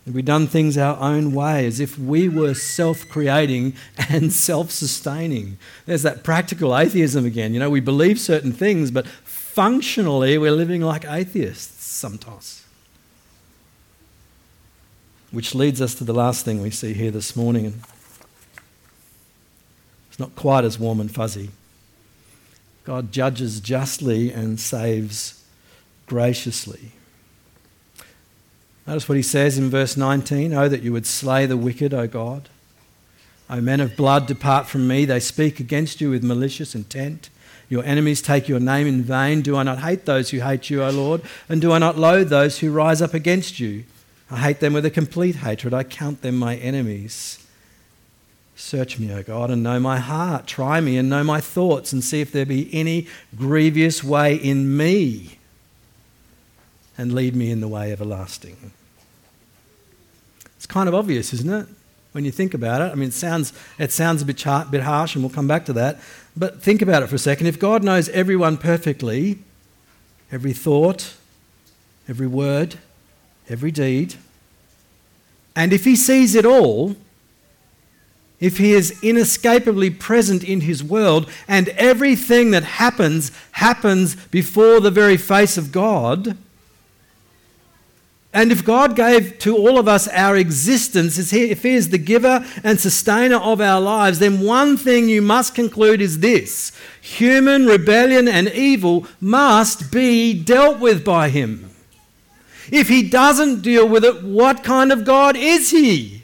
We've 0.07 0.27
done 0.27 0.47
things 0.47 0.77
our 0.77 0.99
own 1.01 1.33
way 1.33 1.67
as 1.67 1.81
if 1.81 1.99
we 1.99 2.29
were 2.29 2.53
self 2.53 3.09
creating 3.09 3.73
and 4.11 4.31
self 4.35 4.71
sustaining. 4.71 5.57
There's 5.87 6.03
that 6.03 6.23
practical 6.23 6.77
atheism 6.77 7.25
again. 7.25 7.55
You 7.55 7.61
know, 7.61 7.71
we 7.71 7.81
believe 7.81 8.21
certain 8.21 8.53
things, 8.53 8.91
but 8.91 9.07
functionally 9.07 10.37
we're 10.37 10.53
living 10.53 10.83
like 10.83 11.07
atheists 11.07 11.87
sometimes. 11.87 12.66
Which 15.31 15.55
leads 15.55 15.81
us 15.81 15.95
to 15.97 16.05
the 16.05 16.15
last 16.15 16.45
thing 16.45 16.63
we 16.63 16.71
see 16.71 16.95
here 16.95 17.11
this 17.11 17.35
morning. 17.35 17.67
And 17.67 17.83
It's 20.09 20.19
not 20.19 20.35
quite 20.37 20.65
as 20.65 20.79
warm 20.79 21.01
and 21.01 21.13
fuzzy. 21.13 21.51
God 22.85 23.11
judges 23.11 23.61
justly 23.61 24.33
and 24.33 24.61
saves 24.61 25.43
graciously. 26.07 26.93
Notice 28.87 29.09
what 29.09 29.17
he 29.17 29.23
says 29.23 29.59
in 29.59 29.69
verse 29.69 29.97
19 29.97 30.55
Oh, 30.55 30.69
that 30.69 30.83
you 30.83 30.93
would 30.93 31.07
slay 31.07 31.47
the 31.47 31.57
wicked, 31.57 31.93
O 31.93 32.07
God. 32.07 32.49
O 33.51 33.61
men 33.61 33.81
of 33.81 33.97
blood, 33.97 34.27
depart 34.27 34.67
from 34.67 34.87
me. 34.87 35.05
They 35.05 35.21
speak 35.21 35.59
against 35.59 36.01
you 36.01 36.11
with 36.11 36.23
malicious 36.23 36.75
intent. 36.75 37.29
Your 37.69 37.85
enemies 37.85 38.23
take 38.23 38.49
your 38.49 38.61
name 38.61 38.87
in 38.87 39.03
vain. 39.03 39.43
Do 39.43 39.57
I 39.57 39.65
not 39.65 39.81
hate 39.81 40.05
those 40.05 40.31
who 40.31 40.39
hate 40.39 40.71
you, 40.71 40.85
O 40.85 40.91
Lord? 40.91 41.23
And 41.49 41.61
do 41.61 41.73
I 41.73 41.79
not 41.79 41.99
loathe 41.99 42.29
those 42.29 42.61
who 42.61 42.71
rise 42.71 43.03
up 43.03 43.15
against 43.15 43.59
you? 43.59 43.85
I 44.31 44.39
hate 44.39 44.61
them 44.61 44.73
with 44.73 44.85
a 44.85 44.91
complete 44.91 45.37
hatred. 45.37 45.73
I 45.73 45.85
count 45.85 46.23
them 46.23 46.37
my 46.37 46.57
enemies. 46.57 47.45
Search 48.57 48.99
me, 48.99 49.13
O 49.13 49.23
God, 49.23 49.51
and 49.51 49.63
know 49.63 49.79
my 49.79 49.99
heart. 49.99 50.47
Try 50.47 50.81
me 50.81 50.97
and 50.97 51.11
know 51.11 51.23
my 51.23 51.41
thoughts, 51.41 51.93
and 51.93 52.03
see 52.03 52.21
if 52.21 52.33
there 52.33 52.47
be 52.47 52.73
any 52.75 53.07
grievous 53.37 54.03
way 54.03 54.35
in 54.35 54.77
me, 54.77 55.39
and 56.97 57.13
lead 57.13 57.37
me 57.37 57.51
in 57.51 57.61
the 57.61 57.69
way 57.69 57.93
everlasting. 57.93 58.73
It's 60.57 60.67
kind 60.67 60.89
of 60.89 60.95
obvious, 60.95 61.35
isn't 61.35 61.53
it? 61.53 61.69
When 62.13 62.25
you 62.25 62.33
think 62.33 62.55
about 62.55 62.81
it, 62.81 62.91
I 62.91 62.95
mean, 62.95 63.11
it 63.11 63.15
sounds, 63.15 63.53
it 63.79 63.93
sounds 63.93 64.23
a 64.23 64.25
bit, 64.25 64.39
char- 64.39 64.65
bit 64.65 64.83
harsh, 64.83 65.15
and 65.15 65.23
we'll 65.23 65.35
come 65.35 65.47
back 65.47 65.67
to 65.67 65.75
that. 65.75 66.01
But 66.35 66.63
think 66.63 66.81
about 66.81 67.03
it 67.03 67.09
for 67.09 67.17
a 67.17 67.19
second. 67.19 67.47
If 67.47 67.61
God 67.61 67.85
knows 67.85 68.09
everyone 68.09 68.57
perfectly, 68.57 69.39
every 70.33 70.55
thought, 70.55 71.15
every 72.09 72.27
word, 72.27 72.77
every 73.49 73.71
deed. 73.71 74.15
And 75.55 75.73
if 75.73 75.85
he 75.85 75.97
sees 75.97 76.35
it 76.35 76.45
all, 76.45 76.97
if 78.39 78.59
he 78.59 78.73
is 78.73 78.99
inescapably 79.03 79.91
present 79.91 80.45
in 80.45 80.63
his 80.63 80.85
world 80.85 81.31
and 81.49 81.69
everything 81.71 82.51
that 82.51 82.65
happens 82.65 83.33
happens 83.53 84.15
before 84.27 84.81
the 84.81 84.91
very 84.91 85.17
face 85.17 85.57
of 85.57 85.73
God, 85.73 86.37
and 88.37 88.53
if 88.53 88.67
God 88.67 88.97
gave 88.97 89.39
to 89.39 89.57
all 89.57 89.79
of 89.79 89.89
us 89.89 90.09
our 90.09 90.37
existence, 90.37 91.33
if 91.33 91.63
He 91.63 91.75
is 91.75 91.89
the 91.89 91.97
giver 91.97 92.45
and 92.63 92.79
sustainer 92.79 93.37
of 93.37 93.63
our 93.63 93.81
lives, 93.81 94.19
then 94.19 94.43
one 94.43 94.77
thing 94.77 95.09
you 95.09 95.23
must 95.23 95.55
conclude 95.55 96.03
is 96.03 96.19
this 96.19 96.71
human 97.01 97.65
rebellion 97.65 98.29
and 98.29 98.49
evil 98.51 99.07
must 99.23 99.91
be 99.91 100.35
dealt 100.35 100.81
with 100.81 101.03
by 101.03 101.31
Him. 101.31 101.66
If 102.71 102.89
he 102.89 103.09
doesn't 103.09 103.63
deal 103.63 103.89
with 103.89 104.05
it, 104.05 104.23
what 104.23 104.65
kind 104.65 104.93
of 104.93 105.05
God 105.05 105.37
is 105.37 105.71
he? 105.71 106.23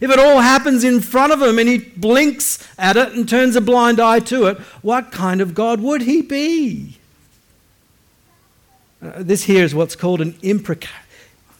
If 0.00 0.10
it 0.10 0.18
all 0.18 0.40
happens 0.40 0.82
in 0.82 1.00
front 1.00 1.32
of 1.32 1.42
him 1.42 1.58
and 1.58 1.68
he 1.68 1.78
blinks 1.78 2.66
at 2.78 2.96
it 2.96 3.12
and 3.12 3.28
turns 3.28 3.54
a 3.54 3.60
blind 3.60 4.00
eye 4.00 4.20
to 4.20 4.46
it, 4.46 4.58
what 4.80 5.12
kind 5.12 5.42
of 5.42 5.54
God 5.54 5.80
would 5.80 6.02
he 6.02 6.22
be? 6.22 6.96
Uh, 9.02 9.22
this 9.22 9.44
here 9.44 9.62
is 9.62 9.74
what's 9.74 9.96
called 9.96 10.20
an 10.20 10.36
imprecatory, 10.42 10.94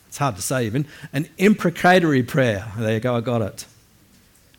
it's 0.08 0.18
hard 0.18 0.36
to 0.36 0.42
say 0.42 0.64
even, 0.64 0.86
an 1.12 1.28
imprecatory 1.38 2.22
prayer. 2.22 2.72
There 2.78 2.94
you 2.94 3.00
go, 3.00 3.16
I 3.16 3.20
got 3.20 3.42
it. 3.42 3.66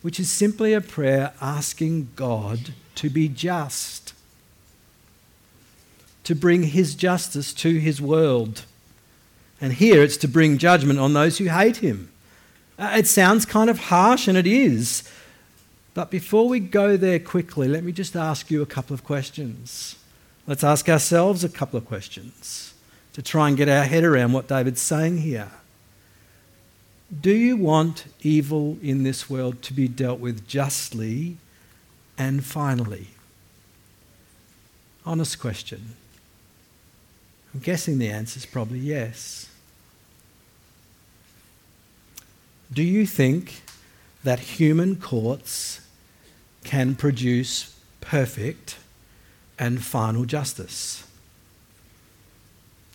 Which 0.03 0.19
is 0.19 0.29
simply 0.29 0.73
a 0.73 0.81
prayer 0.81 1.33
asking 1.41 2.09
God 2.15 2.73
to 2.95 3.09
be 3.09 3.27
just, 3.27 4.13
to 6.23 6.35
bring 6.35 6.63
his 6.63 6.93
justice 6.93 7.53
to 7.55 7.79
his 7.79 7.99
world 7.99 8.65
and 9.61 9.73
here 9.73 10.01
it's 10.01 10.17
to 10.17 10.27
bring 10.27 10.57
judgment 10.57 10.99
on 10.99 11.13
those 11.13 11.37
who 11.37 11.45
hate 11.45 11.77
him. 11.77 12.11
Uh, 12.79 12.95
it 12.97 13.07
sounds 13.07 13.45
kind 13.45 13.69
of 13.69 13.77
harsh, 13.77 14.27
and 14.27 14.37
it 14.37 14.47
is. 14.47 15.07
But 15.93 16.09
before 16.09 16.49
we 16.49 16.59
go 16.59 16.97
there 16.97 17.19
quickly, 17.19 17.67
let 17.67 17.83
me 17.83 17.91
just 17.91 18.15
ask 18.15 18.49
you 18.49 18.61
a 18.61 18.65
couple 18.65 18.93
of 18.93 19.03
questions. 19.03 19.95
Let's 20.47 20.63
ask 20.63 20.89
ourselves 20.89 21.43
a 21.43 21.49
couple 21.49 21.77
of 21.77 21.85
questions 21.85 22.73
to 23.13 23.21
try 23.21 23.49
and 23.49 23.57
get 23.57 23.69
our 23.69 23.83
head 23.83 24.03
around 24.03 24.33
what 24.33 24.47
David's 24.47 24.81
saying 24.81 25.19
here. 25.19 25.51
Do 27.21 27.31
you 27.31 27.57
want 27.57 28.05
evil 28.21 28.77
in 28.81 29.03
this 29.03 29.29
world 29.29 29.61
to 29.63 29.73
be 29.73 29.87
dealt 29.87 30.19
with 30.19 30.47
justly 30.47 31.37
and 32.17 32.43
finally? 32.43 33.07
Honest 35.05 35.39
question. 35.39 35.95
I'm 37.53 37.59
guessing 37.59 37.99
the 37.99 38.09
answer 38.09 38.37
is 38.37 38.45
probably 38.45 38.79
yes. 38.79 39.50
Do 42.73 42.83
you 42.83 43.05
think 43.05 43.63
that 44.23 44.39
human 44.39 44.95
courts 44.95 45.81
can 46.63 46.95
produce 46.95 47.75
perfect 47.99 48.77
and 49.59 49.83
final 49.83 50.23
justice? 50.23 51.05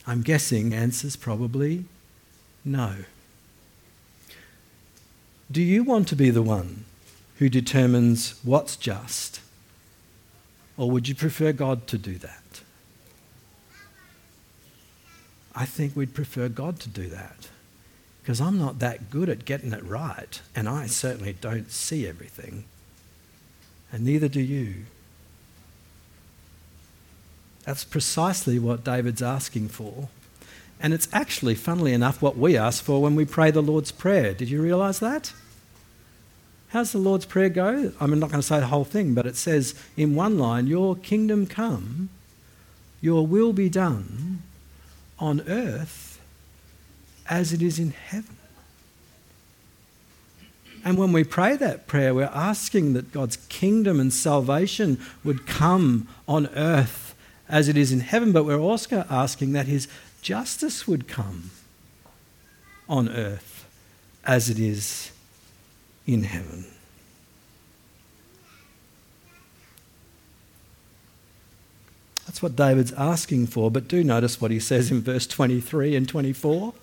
I'm 0.06 0.22
guessing 0.22 0.72
answer's 0.72 1.14
probably 1.16 1.84
no. 2.64 2.94
Do 5.50 5.60
you 5.62 5.84
want 5.84 6.08
to 6.08 6.16
be 6.16 6.30
the 6.30 6.42
one 6.42 6.86
who 7.38 7.50
determines 7.50 8.40
what's 8.42 8.76
just? 8.76 9.40
Or 10.78 10.90
would 10.90 11.06
you 11.06 11.14
prefer 11.14 11.52
God 11.52 11.86
to 11.88 11.98
do 11.98 12.16
that? 12.18 12.62
I 15.54 15.66
think 15.66 15.94
we'd 15.94 16.14
prefer 16.14 16.48
God 16.48 16.80
to 16.80 16.88
do 16.88 17.08
that 17.08 17.48
because 18.26 18.40
I'm 18.40 18.58
not 18.58 18.80
that 18.80 19.08
good 19.08 19.28
at 19.28 19.44
getting 19.44 19.72
it 19.72 19.84
right, 19.84 20.40
and 20.52 20.68
I 20.68 20.88
certainly 20.88 21.36
don't 21.40 21.70
see 21.70 22.08
everything, 22.08 22.64
and 23.92 24.04
neither 24.04 24.26
do 24.26 24.40
you. 24.40 24.86
That's 27.62 27.84
precisely 27.84 28.58
what 28.58 28.82
David's 28.82 29.22
asking 29.22 29.68
for. 29.68 30.08
And 30.80 30.92
it's 30.92 31.06
actually, 31.12 31.54
funnily 31.54 31.92
enough, 31.92 32.20
what 32.20 32.36
we 32.36 32.56
ask 32.56 32.82
for 32.82 33.00
when 33.00 33.14
we 33.14 33.24
pray 33.24 33.52
the 33.52 33.62
Lord's 33.62 33.92
Prayer. 33.92 34.34
Did 34.34 34.50
you 34.50 34.60
realize 34.60 34.98
that? 34.98 35.32
How's 36.70 36.90
the 36.90 36.98
Lord's 36.98 37.26
Prayer 37.26 37.48
go? 37.48 37.92
I'm 38.00 38.18
not 38.18 38.30
going 38.30 38.42
to 38.42 38.46
say 38.46 38.58
the 38.58 38.66
whole 38.66 38.84
thing, 38.84 39.14
but 39.14 39.26
it 39.26 39.36
says 39.36 39.76
in 39.96 40.16
one 40.16 40.36
line, 40.36 40.66
Your 40.66 40.96
kingdom 40.96 41.46
come, 41.46 42.08
your 43.00 43.24
will 43.24 43.52
be 43.52 43.68
done 43.68 44.42
on 45.16 45.42
earth 45.46 46.15
as 47.28 47.52
it 47.52 47.62
is 47.62 47.78
in 47.78 47.90
heaven. 47.90 48.36
And 50.84 50.96
when 50.96 51.12
we 51.12 51.24
pray 51.24 51.56
that 51.56 51.88
prayer, 51.88 52.14
we're 52.14 52.30
asking 52.32 52.92
that 52.92 53.12
God's 53.12 53.38
kingdom 53.48 53.98
and 53.98 54.12
salvation 54.12 55.00
would 55.24 55.46
come 55.46 56.06
on 56.28 56.46
earth 56.54 57.14
as 57.48 57.68
it 57.68 57.76
is 57.76 57.90
in 57.90 58.00
heaven, 58.00 58.32
but 58.32 58.44
we're 58.44 58.58
also 58.58 59.04
asking 59.10 59.52
that 59.52 59.66
his 59.66 59.88
justice 60.22 60.86
would 60.86 61.08
come 61.08 61.50
on 62.88 63.08
earth 63.08 63.66
as 64.24 64.48
it 64.48 64.58
is 64.58 65.10
in 66.06 66.22
heaven. 66.22 66.64
That's 72.26 72.42
what 72.42 72.54
David's 72.54 72.92
asking 72.92 73.46
for, 73.46 73.70
but 73.70 73.88
do 73.88 74.04
notice 74.04 74.40
what 74.40 74.50
he 74.50 74.60
says 74.60 74.90
in 74.90 75.00
verse 75.00 75.26
23 75.26 75.96
and 75.96 76.08
24. 76.08 76.74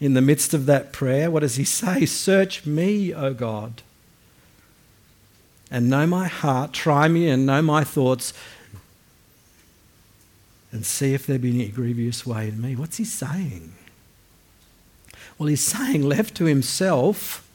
In 0.00 0.14
the 0.14 0.20
midst 0.20 0.52
of 0.52 0.66
that 0.66 0.92
prayer, 0.92 1.30
what 1.30 1.40
does 1.40 1.56
he 1.56 1.64
say? 1.64 2.04
Search 2.04 2.66
me, 2.66 3.14
O 3.14 3.32
God, 3.32 3.82
and 5.70 5.88
know 5.88 6.06
my 6.06 6.26
heart, 6.26 6.72
try 6.72 7.08
me 7.08 7.28
and 7.28 7.46
know 7.46 7.62
my 7.62 7.84
thoughts, 7.84 8.32
and 10.72 10.84
see 10.84 11.14
if 11.14 11.26
there 11.26 11.38
be 11.38 11.54
any 11.54 11.68
grievous 11.68 12.26
way 12.26 12.48
in 12.48 12.60
me. 12.60 12.74
What's 12.74 12.96
he 12.96 13.04
saying? 13.04 13.74
Well, 15.38 15.48
he's 15.48 15.62
saying, 15.62 16.02
left 16.02 16.34
to 16.36 16.44
himself, 16.44 17.46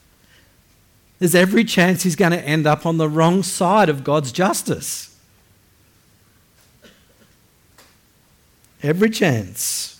there's 1.19 1.35
every 1.35 1.65
chance 1.65 2.03
he's 2.03 2.15
going 2.15 2.31
to 2.31 2.41
end 2.41 2.65
up 2.65 2.85
on 2.85 2.97
the 2.97 3.09
wrong 3.09 3.43
side 3.43 3.89
of 3.89 4.05
God's 4.05 4.31
justice. 4.31 5.17
Every 8.81 9.09
chance. 9.09 9.98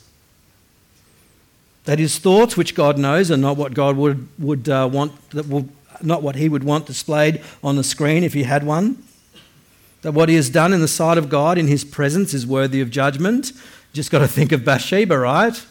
That 1.89 1.97
his 1.97 2.19
thoughts, 2.19 2.55
which 2.55 2.75
God 2.75 2.99
knows, 2.99 3.31
are 3.31 3.35
not 3.37 3.57
what 3.57 3.73
God 3.73 3.97
would, 3.97 4.27
would 4.37 4.69
uh, 4.69 4.87
want, 4.93 5.31
that 5.31 5.49
will, 5.49 5.67
not 6.03 6.21
what 6.21 6.35
he 6.35 6.47
would 6.47 6.63
want 6.63 6.85
displayed 6.85 7.41
on 7.63 7.77
the 7.77 7.83
screen 7.83 8.23
if 8.23 8.35
he 8.35 8.43
had 8.43 8.63
one. 8.63 9.01
That 10.03 10.11
what 10.11 10.29
he 10.29 10.35
has 10.35 10.51
done 10.51 10.71
in 10.71 10.81
the 10.81 10.87
sight 10.87 11.17
of 11.17 11.29
God 11.29 11.57
in 11.57 11.65
his 11.65 11.83
presence 11.83 12.31
is 12.31 12.45
worthy 12.45 12.79
of 12.79 12.91
judgment. 12.91 13.53
Just 13.91 14.11
got 14.11 14.19
to 14.19 14.27
think 14.27 14.51
of 14.51 14.63
Bathsheba, 14.63 15.17
right? 15.17 15.65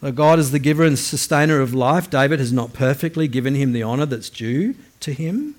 Though 0.00 0.12
God 0.12 0.38
is 0.38 0.52
the 0.52 0.60
giver 0.60 0.84
and 0.84 0.96
sustainer 0.96 1.58
of 1.58 1.74
life, 1.74 2.08
David 2.08 2.38
has 2.38 2.52
not 2.52 2.72
perfectly 2.72 3.26
given 3.26 3.56
him 3.56 3.72
the 3.72 3.82
honour 3.82 4.06
that's 4.06 4.30
due 4.30 4.76
to 5.00 5.12
him. 5.12 5.56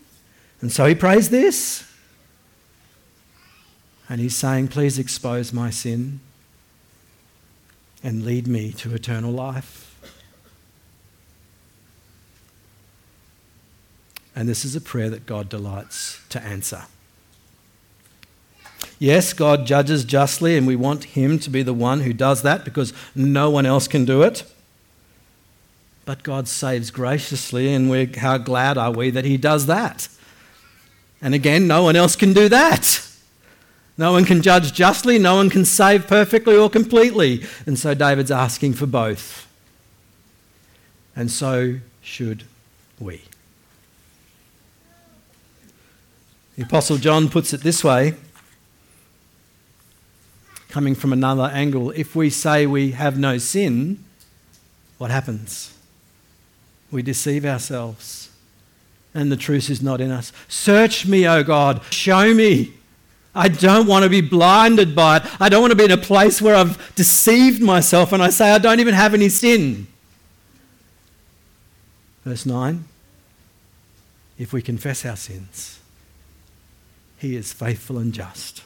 And 0.61 0.71
so 0.71 0.85
he 0.85 0.95
prays 0.95 1.29
this 1.29 1.83
and 4.07 4.21
he's 4.21 4.37
saying, 4.37 4.69
Please 4.69 4.97
expose 4.97 5.51
my 5.51 5.69
sin 5.69 6.21
and 8.03 8.23
lead 8.23 8.47
me 8.47 8.71
to 8.73 8.93
eternal 8.93 9.31
life. 9.31 9.95
And 14.35 14.47
this 14.47 14.63
is 14.63 14.75
a 14.75 14.81
prayer 14.81 15.09
that 15.09 15.25
God 15.25 15.49
delights 15.49 16.21
to 16.29 16.41
answer. 16.41 16.83
Yes, 18.99 19.33
God 19.33 19.65
judges 19.65 20.03
justly, 20.03 20.57
and 20.57 20.67
we 20.67 20.75
want 20.75 21.03
Him 21.05 21.39
to 21.39 21.49
be 21.49 21.63
the 21.63 21.73
one 21.73 22.01
who 22.01 22.13
does 22.13 22.43
that 22.43 22.63
because 22.63 22.93
no 23.15 23.49
one 23.49 23.65
else 23.65 23.87
can 23.87 24.05
do 24.05 24.21
it. 24.21 24.43
But 26.05 26.23
God 26.23 26.47
saves 26.47 26.91
graciously, 26.91 27.73
and 27.73 27.89
we're, 27.89 28.09
how 28.17 28.37
glad 28.37 28.77
are 28.77 28.91
we 28.91 29.09
that 29.09 29.25
He 29.25 29.37
does 29.37 29.65
that? 29.65 30.07
And 31.21 31.33
again, 31.33 31.67
no 31.67 31.83
one 31.83 31.95
else 31.95 32.15
can 32.15 32.33
do 32.33 32.47
that. 32.49 33.06
No 33.97 34.11
one 34.11 34.25
can 34.25 34.41
judge 34.43 34.73
justly, 34.73 35.17
no 35.17 35.35
one 35.35 35.49
can 35.49 35.65
save 35.65 36.07
perfectly 36.07 36.55
or 36.55 36.69
completely. 36.69 37.43
And 37.65 37.79
so 37.79 37.93
David's 37.95 38.29
asking 38.29 38.73
for 38.73 38.85
both. 38.85 39.47
And 41.15 41.31
so 41.31 41.79
should 42.01 42.43
we. 42.99 43.23
The 46.55 46.63
Apostle 46.63 46.97
John 46.97 47.29
puts 47.29 47.53
it 47.53 47.61
this 47.61 47.83
way, 47.83 48.13
coming 50.69 50.95
from 50.95 51.11
another 51.11 51.43
angle. 51.43 51.91
If 51.91 52.15
we 52.15 52.29
say 52.29 52.65
we 52.65 52.91
have 52.91 53.17
no 53.17 53.37
sin, 53.39 54.03
what 54.97 55.11
happens? 55.11 55.73
We 56.91 57.01
deceive 57.01 57.45
ourselves, 57.45 58.29
and 59.13 59.31
the 59.31 59.37
truth 59.37 59.69
is 59.69 59.81
not 59.81 60.01
in 60.01 60.09
us. 60.09 60.31
Search 60.47 61.05
me, 61.05 61.27
O 61.27 61.43
God, 61.43 61.81
show 61.91 62.33
me 62.33 62.73
I 63.37 63.49
don't 63.49 63.85
want 63.85 64.03
to 64.03 64.09
be 64.09 64.21
blinded 64.21 64.95
by 64.95 65.17
it. 65.17 65.23
I 65.39 65.47
don't 65.47 65.61
want 65.61 65.71
to 65.71 65.77
be 65.77 65.85
in 65.85 65.91
a 65.91 65.97
place 65.97 66.41
where 66.41 66.55
I've 66.55 66.95
deceived 66.95 67.61
myself 67.61 68.11
and 68.11 68.23
I 68.23 68.29
say 68.29 68.49
I 68.49 68.57
don't 68.57 68.79
even 68.79 68.95
have 68.95 69.13
any 69.13 69.29
sin. 69.29 69.85
Verse 72.25 72.45
9 72.45 72.83
If 74.39 74.53
we 74.53 74.63
confess 74.63 75.05
our 75.05 75.15
sins, 75.15 75.79
He 77.19 77.35
is 77.35 77.53
faithful 77.53 77.99
and 77.99 78.11
just 78.11 78.63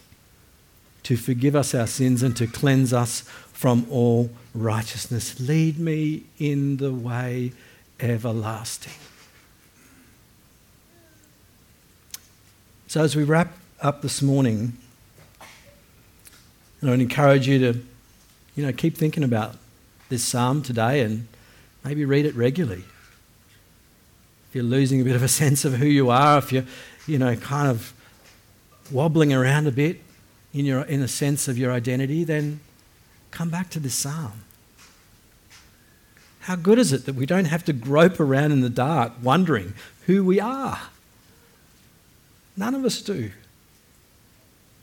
to 1.04 1.18
forgive 1.18 1.56
us 1.56 1.76
our 1.76 1.88
sins 1.88 2.24
and 2.24 2.38
to 2.38 2.48
cleanse 2.48 2.94
us 2.94 3.22
from 3.52 3.86
all 3.90 4.30
righteousness. 4.54 5.40
Lead 5.40 5.80
me 5.80 6.24
in 6.40 6.78
the 6.78 6.94
way 6.94 7.52
everlasting. 8.00 8.94
So, 12.88 13.04
as 13.04 13.16
we 13.16 13.24
wrap 13.24 13.54
up 13.82 14.04
this 14.04 14.22
morning, 14.22 14.78
and 16.80 16.90
I 16.90 16.94
would 16.94 17.02
encourage 17.02 17.48
you 17.48 17.60
to, 17.60 17.80
you 18.56 18.66
know, 18.66 18.72
keep 18.72 18.96
thinking 18.96 19.24
about 19.24 19.56
this 20.10 20.24
psalm 20.24 20.62
today 20.62 21.02
and 21.02 21.28
maybe 21.84 22.06
read 22.06 22.26
it 22.26 22.36
regularly. 22.36 22.84
If 24.50 24.56
you're 24.56 24.64
losing 24.64 25.02
a 25.02 25.04
bit 25.04 25.16
of 25.16 25.24
a 25.24 25.28
sense 25.42 25.66
of 25.66 25.74
who 25.74 25.88
you 25.88 26.12
are, 26.12 26.38
if 26.38 26.52
you're, 26.52 26.66
you 27.08 27.18
know, 27.18 27.36
kind 27.36 27.68
of 27.68 27.94
wobbling 28.92 29.34
around 29.34 29.66
a 29.66 29.72
bit 29.72 30.02
in, 30.54 30.66
your, 30.66 30.82
in 30.84 31.02
a 31.02 31.08
sense 31.08 31.48
of 31.48 31.58
your 31.58 31.72
identity, 31.72 32.24
then 32.24 32.60
come 33.32 33.50
back 33.50 33.70
to 33.72 33.80
this 33.80 33.96
psalm. 33.96 34.44
How 36.42 36.56
good 36.56 36.78
is 36.78 36.94
it 36.94 37.06
that 37.06 37.16
we 37.16 37.26
don't 37.26 37.46
have 37.46 37.64
to 37.66 37.74
grope 37.74 38.20
around 38.20 38.52
in 38.52 38.62
the 38.62 38.70
dark 38.70 39.14
wondering 39.24 39.74
who 40.06 40.24
we 40.24 40.40
are? 40.40 40.80
None 42.58 42.76
of 42.76 42.86
us 42.86 43.02
do. 43.02 43.32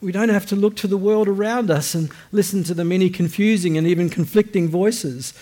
We 0.01 0.13
don't 0.13 0.29
have 0.29 0.47
to 0.47 0.57
look 0.57 0.77
to 0.77 0.87
the 0.87 0.97
world 0.97 1.27
around 1.27 1.71
us 1.71 1.95
and 1.95 2.11
listen 2.31 2.63
to 2.65 2.75
the 2.75 2.85
many 2.85 3.11
confusing 3.11 3.77
and 3.77 3.87
even 3.87 4.09
conflicting 4.09 4.69
voices. 4.69 5.35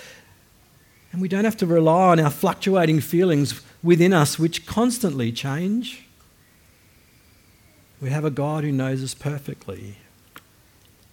And 1.12 1.20
we 1.20 1.28
don't 1.28 1.44
have 1.44 1.57
to 1.59 1.66
rely 1.66 2.11
on 2.11 2.20
our 2.20 2.30
fluctuating 2.30 3.00
feelings 3.00 3.61
within 3.82 4.12
us, 4.12 4.38
which 4.38 4.66
constantly 4.66 5.30
change. 5.30 6.07
We 8.00 8.11
have 8.11 8.24
a 8.24 8.30
God 8.30 8.64
who 8.64 8.72
knows 8.72 9.02
us 9.02 9.14
perfectly, 9.14 9.96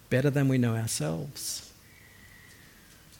better 0.09 0.29
than 0.29 0.47
we 0.47 0.57
know 0.57 0.75
ourselves. 0.75 1.71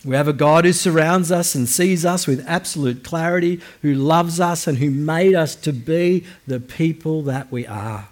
We 0.05 0.15
have 0.15 0.27
a 0.27 0.33
God 0.33 0.65
who 0.65 0.73
surrounds 0.73 1.31
us 1.31 1.55
and 1.55 1.67
sees 1.67 2.05
us 2.05 2.27
with 2.27 2.43
absolute 2.45 3.03
clarity, 3.03 3.61
who 3.81 3.93
loves 3.93 4.41
us 4.41 4.67
and 4.67 4.77
who 4.77 4.89
made 4.89 5.33
us 5.33 5.55
to 5.55 5.71
be 5.71 6.25
the 6.45 6.59
people 6.59 7.23
that 7.23 7.51
we 7.51 7.65
are. 7.65 8.09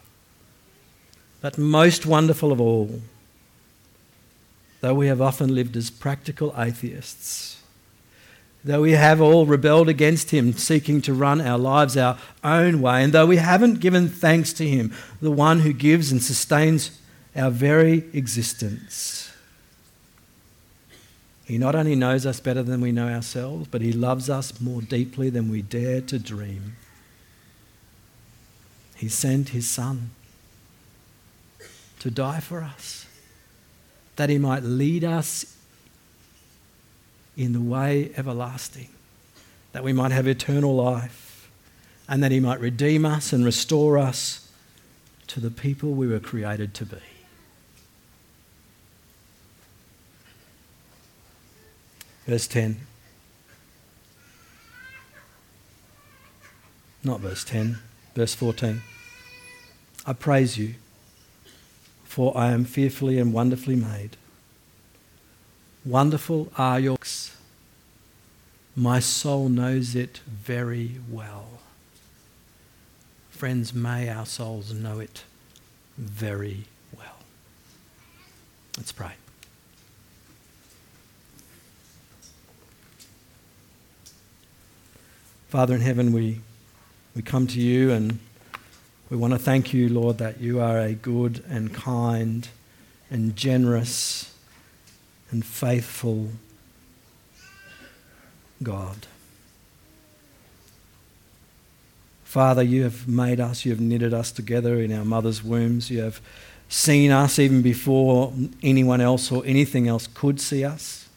But 1.41 1.57
most 1.57 2.05
wonderful 2.05 2.51
of 2.51 2.61
all, 2.61 3.01
though 4.79 4.93
we 4.93 5.07
have 5.07 5.21
often 5.21 5.53
lived 5.53 5.75
as 5.75 5.89
practical 5.89 6.53
atheists, 6.55 7.61
though 8.63 8.81
we 8.81 8.91
have 8.91 9.19
all 9.19 9.47
rebelled 9.47 9.89
against 9.89 10.29
Him, 10.29 10.53
seeking 10.53 11.01
to 11.01 11.13
run 11.13 11.41
our 11.41 11.57
lives 11.57 11.97
our 11.97 12.19
own 12.43 12.79
way, 12.79 13.03
and 13.03 13.11
though 13.11 13.25
we 13.25 13.37
haven't 13.37 13.79
given 13.79 14.07
thanks 14.07 14.53
to 14.53 14.67
Him, 14.67 14.93
the 15.19 15.31
one 15.31 15.61
who 15.61 15.73
gives 15.73 16.11
and 16.11 16.21
sustains 16.21 16.99
our 17.35 17.49
very 17.49 18.03
existence, 18.13 19.31
He 21.45 21.57
not 21.57 21.73
only 21.73 21.95
knows 21.95 22.27
us 22.27 22.39
better 22.39 22.61
than 22.61 22.81
we 22.81 22.91
know 22.91 23.07
ourselves, 23.07 23.67
but 23.71 23.81
He 23.81 23.91
loves 23.91 24.29
us 24.29 24.61
more 24.61 24.83
deeply 24.83 25.31
than 25.31 25.49
we 25.49 25.63
dare 25.63 26.01
to 26.01 26.19
dream. 26.19 26.75
He 28.95 29.09
sent 29.09 29.49
His 29.49 29.67
Son 29.67 30.11
to 32.01 32.09
die 32.09 32.39
for 32.39 32.63
us, 32.63 33.05
that 34.15 34.27
he 34.27 34.39
might 34.39 34.63
lead 34.63 35.03
us 35.03 35.55
in 37.37 37.53
the 37.53 37.61
way 37.61 38.11
everlasting, 38.17 38.89
that 39.71 39.83
we 39.83 39.93
might 39.93 40.11
have 40.11 40.25
eternal 40.25 40.75
life, 40.75 41.47
and 42.09 42.23
that 42.23 42.31
he 42.31 42.39
might 42.39 42.59
redeem 42.59 43.05
us 43.05 43.31
and 43.31 43.45
restore 43.45 43.99
us 43.99 44.49
to 45.27 45.39
the 45.39 45.51
people 45.51 45.91
we 45.91 46.07
were 46.07 46.19
created 46.19 46.73
to 46.73 46.85
be. 46.85 46.97
Verse 52.25 52.47
10. 52.47 52.79
Not 57.03 57.19
verse 57.19 57.43
10, 57.43 57.77
verse 58.15 58.33
14. 58.33 58.81
I 60.07 60.13
praise 60.13 60.57
you 60.57 60.73
for 62.11 62.35
I 62.35 62.51
am 62.51 62.65
fearfully 62.65 63.17
and 63.19 63.31
wonderfully 63.31 63.77
made. 63.77 64.17
Wonderful 65.85 66.51
are 66.57 66.77
your 66.77 66.91
works. 66.91 67.37
My 68.75 68.99
soul 68.99 69.47
knows 69.47 69.95
it 69.95 70.19
very 70.27 70.99
well. 71.09 71.61
Friends, 73.29 73.73
may 73.73 74.09
our 74.09 74.25
souls 74.25 74.73
know 74.73 74.99
it 74.99 75.23
very 75.97 76.65
well. 76.97 77.19
Let's 78.75 78.91
pray. 78.91 79.13
Father 85.47 85.75
in 85.75 85.79
heaven, 85.79 86.11
we, 86.11 86.41
we 87.15 87.21
come 87.21 87.47
to 87.47 87.61
you 87.61 87.89
and 87.89 88.19
we 89.11 89.17
want 89.17 89.33
to 89.33 89.39
thank 89.39 89.73
you, 89.73 89.89
Lord, 89.89 90.19
that 90.19 90.39
you 90.39 90.61
are 90.61 90.79
a 90.79 90.93
good 90.93 91.43
and 91.49 91.73
kind 91.73 92.47
and 93.09 93.35
generous 93.35 94.33
and 95.29 95.45
faithful 95.45 96.29
God. 98.63 99.07
Father, 102.23 102.63
you 102.63 102.83
have 102.83 103.05
made 103.05 103.41
us, 103.41 103.65
you 103.65 103.71
have 103.71 103.81
knitted 103.81 104.13
us 104.13 104.31
together 104.31 104.79
in 104.79 104.93
our 104.93 105.03
mother's 105.03 105.43
wombs. 105.43 105.91
You 105.91 106.03
have 106.03 106.21
seen 106.69 107.11
us 107.11 107.37
even 107.37 107.61
before 107.61 108.31
anyone 108.63 109.01
else 109.01 109.29
or 109.29 109.43
anything 109.45 109.89
else 109.89 110.07
could 110.07 110.39
see 110.39 110.63
us. 110.63 111.09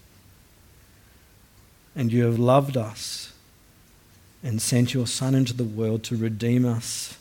And 1.94 2.12
you 2.12 2.24
have 2.24 2.40
loved 2.40 2.76
us 2.76 3.32
and 4.42 4.60
sent 4.60 4.94
your 4.94 5.06
Son 5.06 5.36
into 5.36 5.54
the 5.54 5.62
world 5.62 6.02
to 6.04 6.16
redeem 6.16 6.66
us 6.66 7.18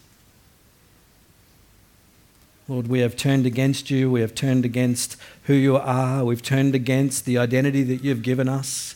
Lord, 2.70 2.88
we 2.88 3.00
have 3.00 3.18
turned 3.18 3.46
against 3.46 3.92
you. 3.92 4.10
We 4.10 4.22
have 4.22 4.34
turned 4.34 4.64
against 4.64 5.18
who 5.44 5.54
you 5.54 5.76
are. 5.76 6.24
We've 6.24 6.42
turned 6.42 6.76
against 6.76 7.26
the 7.26 7.38
identity 7.38 7.84
that 7.84 8.04
you've 8.04 8.22
given 8.22 8.48
us 8.48 8.96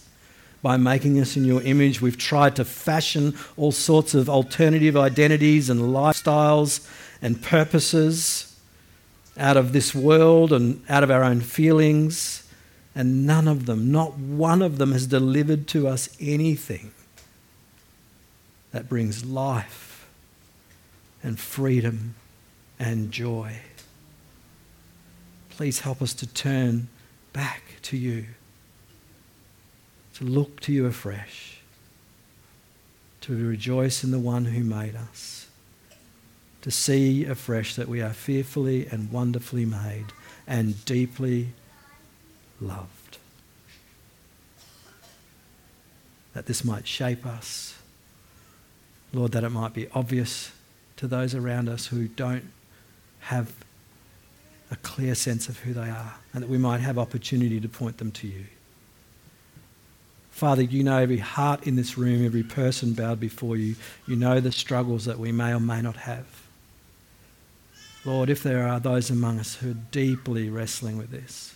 by 0.61 0.77
making 0.77 1.19
us 1.19 1.35
in 1.35 1.43
your 1.43 1.61
image. 1.61 2.01
We've 2.01 2.17
tried 2.17 2.55
to 2.55 2.65
fashion 2.65 3.35
all 3.57 3.73
sorts 3.73 4.13
of 4.13 4.29
alternative 4.29 4.95
identities 4.95 5.69
and 5.69 5.81
lifestyles 5.81 6.89
and 7.21 7.41
purposes 7.41 8.57
out 9.37 9.57
of 9.57 9.73
this 9.73 9.93
world 9.93 10.53
and 10.53 10.81
out 10.87 11.03
of 11.03 11.11
our 11.11 11.23
own 11.23 11.41
feelings. 11.41 12.49
And 12.95 13.27
none 13.27 13.49
of 13.49 13.65
them, 13.65 13.91
not 13.91 14.17
one 14.17 14.61
of 14.61 14.77
them, 14.77 14.93
has 14.93 15.07
delivered 15.07 15.67
to 15.69 15.89
us 15.89 16.09
anything 16.21 16.91
that 18.71 18.87
brings 18.87 19.25
life 19.25 20.07
and 21.21 21.37
freedom 21.37 22.15
and 22.79 23.11
joy. 23.11 23.57
Please 25.49 25.79
help 25.79 26.01
us 26.01 26.13
to 26.15 26.27
turn 26.27 26.87
back 27.33 27.63
to 27.83 27.97
you, 27.97 28.25
to 30.15 30.23
look 30.23 30.59
to 30.61 30.71
you 30.71 30.85
afresh, 30.85 31.59
to 33.21 33.47
rejoice 33.47 34.03
in 34.03 34.11
the 34.11 34.19
one 34.19 34.45
who 34.45 34.63
made 34.63 34.95
us, 34.95 35.47
to 36.61 36.71
see 36.71 37.25
afresh 37.25 37.75
that 37.75 37.87
we 37.87 38.01
are 38.01 38.13
fearfully 38.13 38.87
and 38.87 39.11
wonderfully 39.11 39.65
made 39.65 40.05
and 40.45 40.83
deeply 40.85 41.49
loved. 42.61 43.17
That 46.33 46.45
this 46.45 46.63
might 46.63 46.87
shape 46.87 47.25
us. 47.25 47.75
Lord, 49.11 49.31
that 49.31 49.43
it 49.43 49.49
might 49.49 49.73
be 49.73 49.87
obvious 49.93 50.51
to 50.97 51.07
those 51.07 51.33
around 51.33 51.69
us 51.69 51.87
who 51.87 52.07
don't 52.07 52.51
have 53.27 53.51
a 54.71 54.75
clear 54.77 55.15
sense 55.15 55.49
of 55.49 55.59
who 55.59 55.73
they 55.73 55.89
are 55.89 56.15
and 56.33 56.41
that 56.41 56.49
we 56.49 56.57
might 56.57 56.79
have 56.79 56.97
opportunity 56.97 57.59
to 57.59 57.67
point 57.67 57.97
them 57.97 58.09
to 58.11 58.27
you. 58.27 58.45
Father, 60.31 60.61
you 60.61 60.81
know 60.81 60.97
every 60.97 61.17
heart 61.17 61.67
in 61.67 61.75
this 61.75 61.97
room, 61.97 62.25
every 62.25 62.43
person 62.43 62.93
bowed 62.93 63.19
before 63.19 63.57
you. 63.57 63.75
You 64.05 64.15
know 64.15 64.39
the 64.39 64.51
struggles 64.51 65.03
that 65.05 65.19
we 65.19 65.33
may 65.33 65.53
or 65.53 65.59
may 65.59 65.81
not 65.81 65.97
have. 65.97 66.25
Lord, 68.05 68.29
if 68.29 68.43
there 68.43 68.65
are 68.65 68.79
those 68.79 69.09
among 69.09 69.39
us 69.39 69.55
who 69.55 69.71
are 69.71 69.83
deeply 69.91 70.49
wrestling 70.49 70.97
with 70.97 71.11
this, 71.11 71.53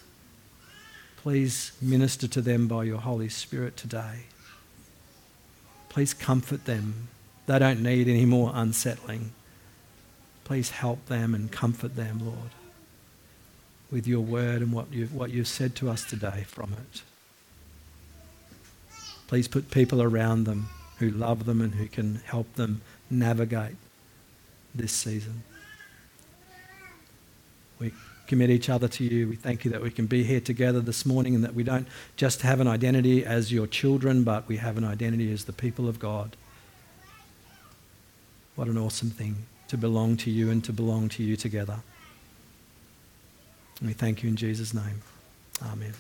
please 1.16 1.72
minister 1.82 2.28
to 2.28 2.42
them 2.42 2.68
by 2.68 2.84
your 2.84 3.00
Holy 3.00 3.30
Spirit 3.30 3.78
today. 3.78 4.24
Please 5.88 6.14
comfort 6.14 6.66
them. 6.66 7.08
They 7.46 7.60
don't 7.60 7.82
need 7.82 8.10
any 8.10 8.26
more 8.26 8.52
unsettling. 8.54 9.32
Please 10.44 10.72
help 10.72 11.06
them 11.06 11.34
and 11.34 11.52
comfort 11.52 11.96
them, 11.96 12.20
Lord, 12.26 12.52
with 13.92 14.08
your 14.08 14.22
word 14.22 14.62
and 14.62 14.74
what 14.74 14.92
you've, 14.92 15.14
what 15.14 15.32
you've 15.32 15.48
said 15.48 15.76
to 15.78 15.90
us 15.90 16.04
today 16.04 16.44
from 16.48 16.74
it. 16.74 17.02
Please 19.28 19.48
put 19.48 19.72
people 19.72 20.02
around 20.02 20.44
them 20.44 20.70
who 20.98 21.10
love 21.10 21.46
them 21.46 21.62
and 21.62 21.76
who 21.76 21.88
can 21.88 22.16
help 22.26 22.54
them 22.56 22.82
navigate 23.10 23.76
this 24.76 24.92
season. 24.92 25.44
We 27.80 27.94
commit 28.28 28.50
each 28.50 28.70
other 28.70 28.88
to 28.88 29.04
you. 29.04 29.28
We 29.28 29.36
thank 29.36 29.66
you 29.66 29.72
that 29.72 29.82
we 29.82 29.90
can 29.90 30.06
be 30.06 30.24
here 30.24 30.40
together 30.40 30.80
this 30.80 31.06
morning 31.06 31.34
and 31.36 31.44
that 31.44 31.54
we 31.54 31.64
don't 31.64 31.88
just 32.16 32.42
have 32.44 32.60
an 32.60 32.68
identity 32.68 33.26
as 33.26 33.52
your 33.52 33.68
children, 33.68 34.24
but 34.24 34.48
we 34.48 34.58
have 34.58 34.78
an 34.78 34.84
identity 34.84 35.32
as 35.32 35.46
the 35.46 35.54
people 35.54 35.88
of 35.88 36.00
God. 36.00 36.36
What 38.56 38.68
an 38.68 38.78
awesome 38.78 39.10
thing 39.10 39.46
to 39.72 39.78
belong 39.78 40.18
to 40.18 40.30
you 40.30 40.52
and 40.52 40.62
to 40.66 40.74
belong 40.74 41.08
to 41.08 41.24
you 41.24 41.38
together. 41.38 41.80
And 43.80 43.88
we 43.88 43.94
thank 43.94 44.22
you 44.22 44.28
in 44.28 44.36
Jesus' 44.36 44.74
name. 44.74 45.02
Amen. 45.64 45.94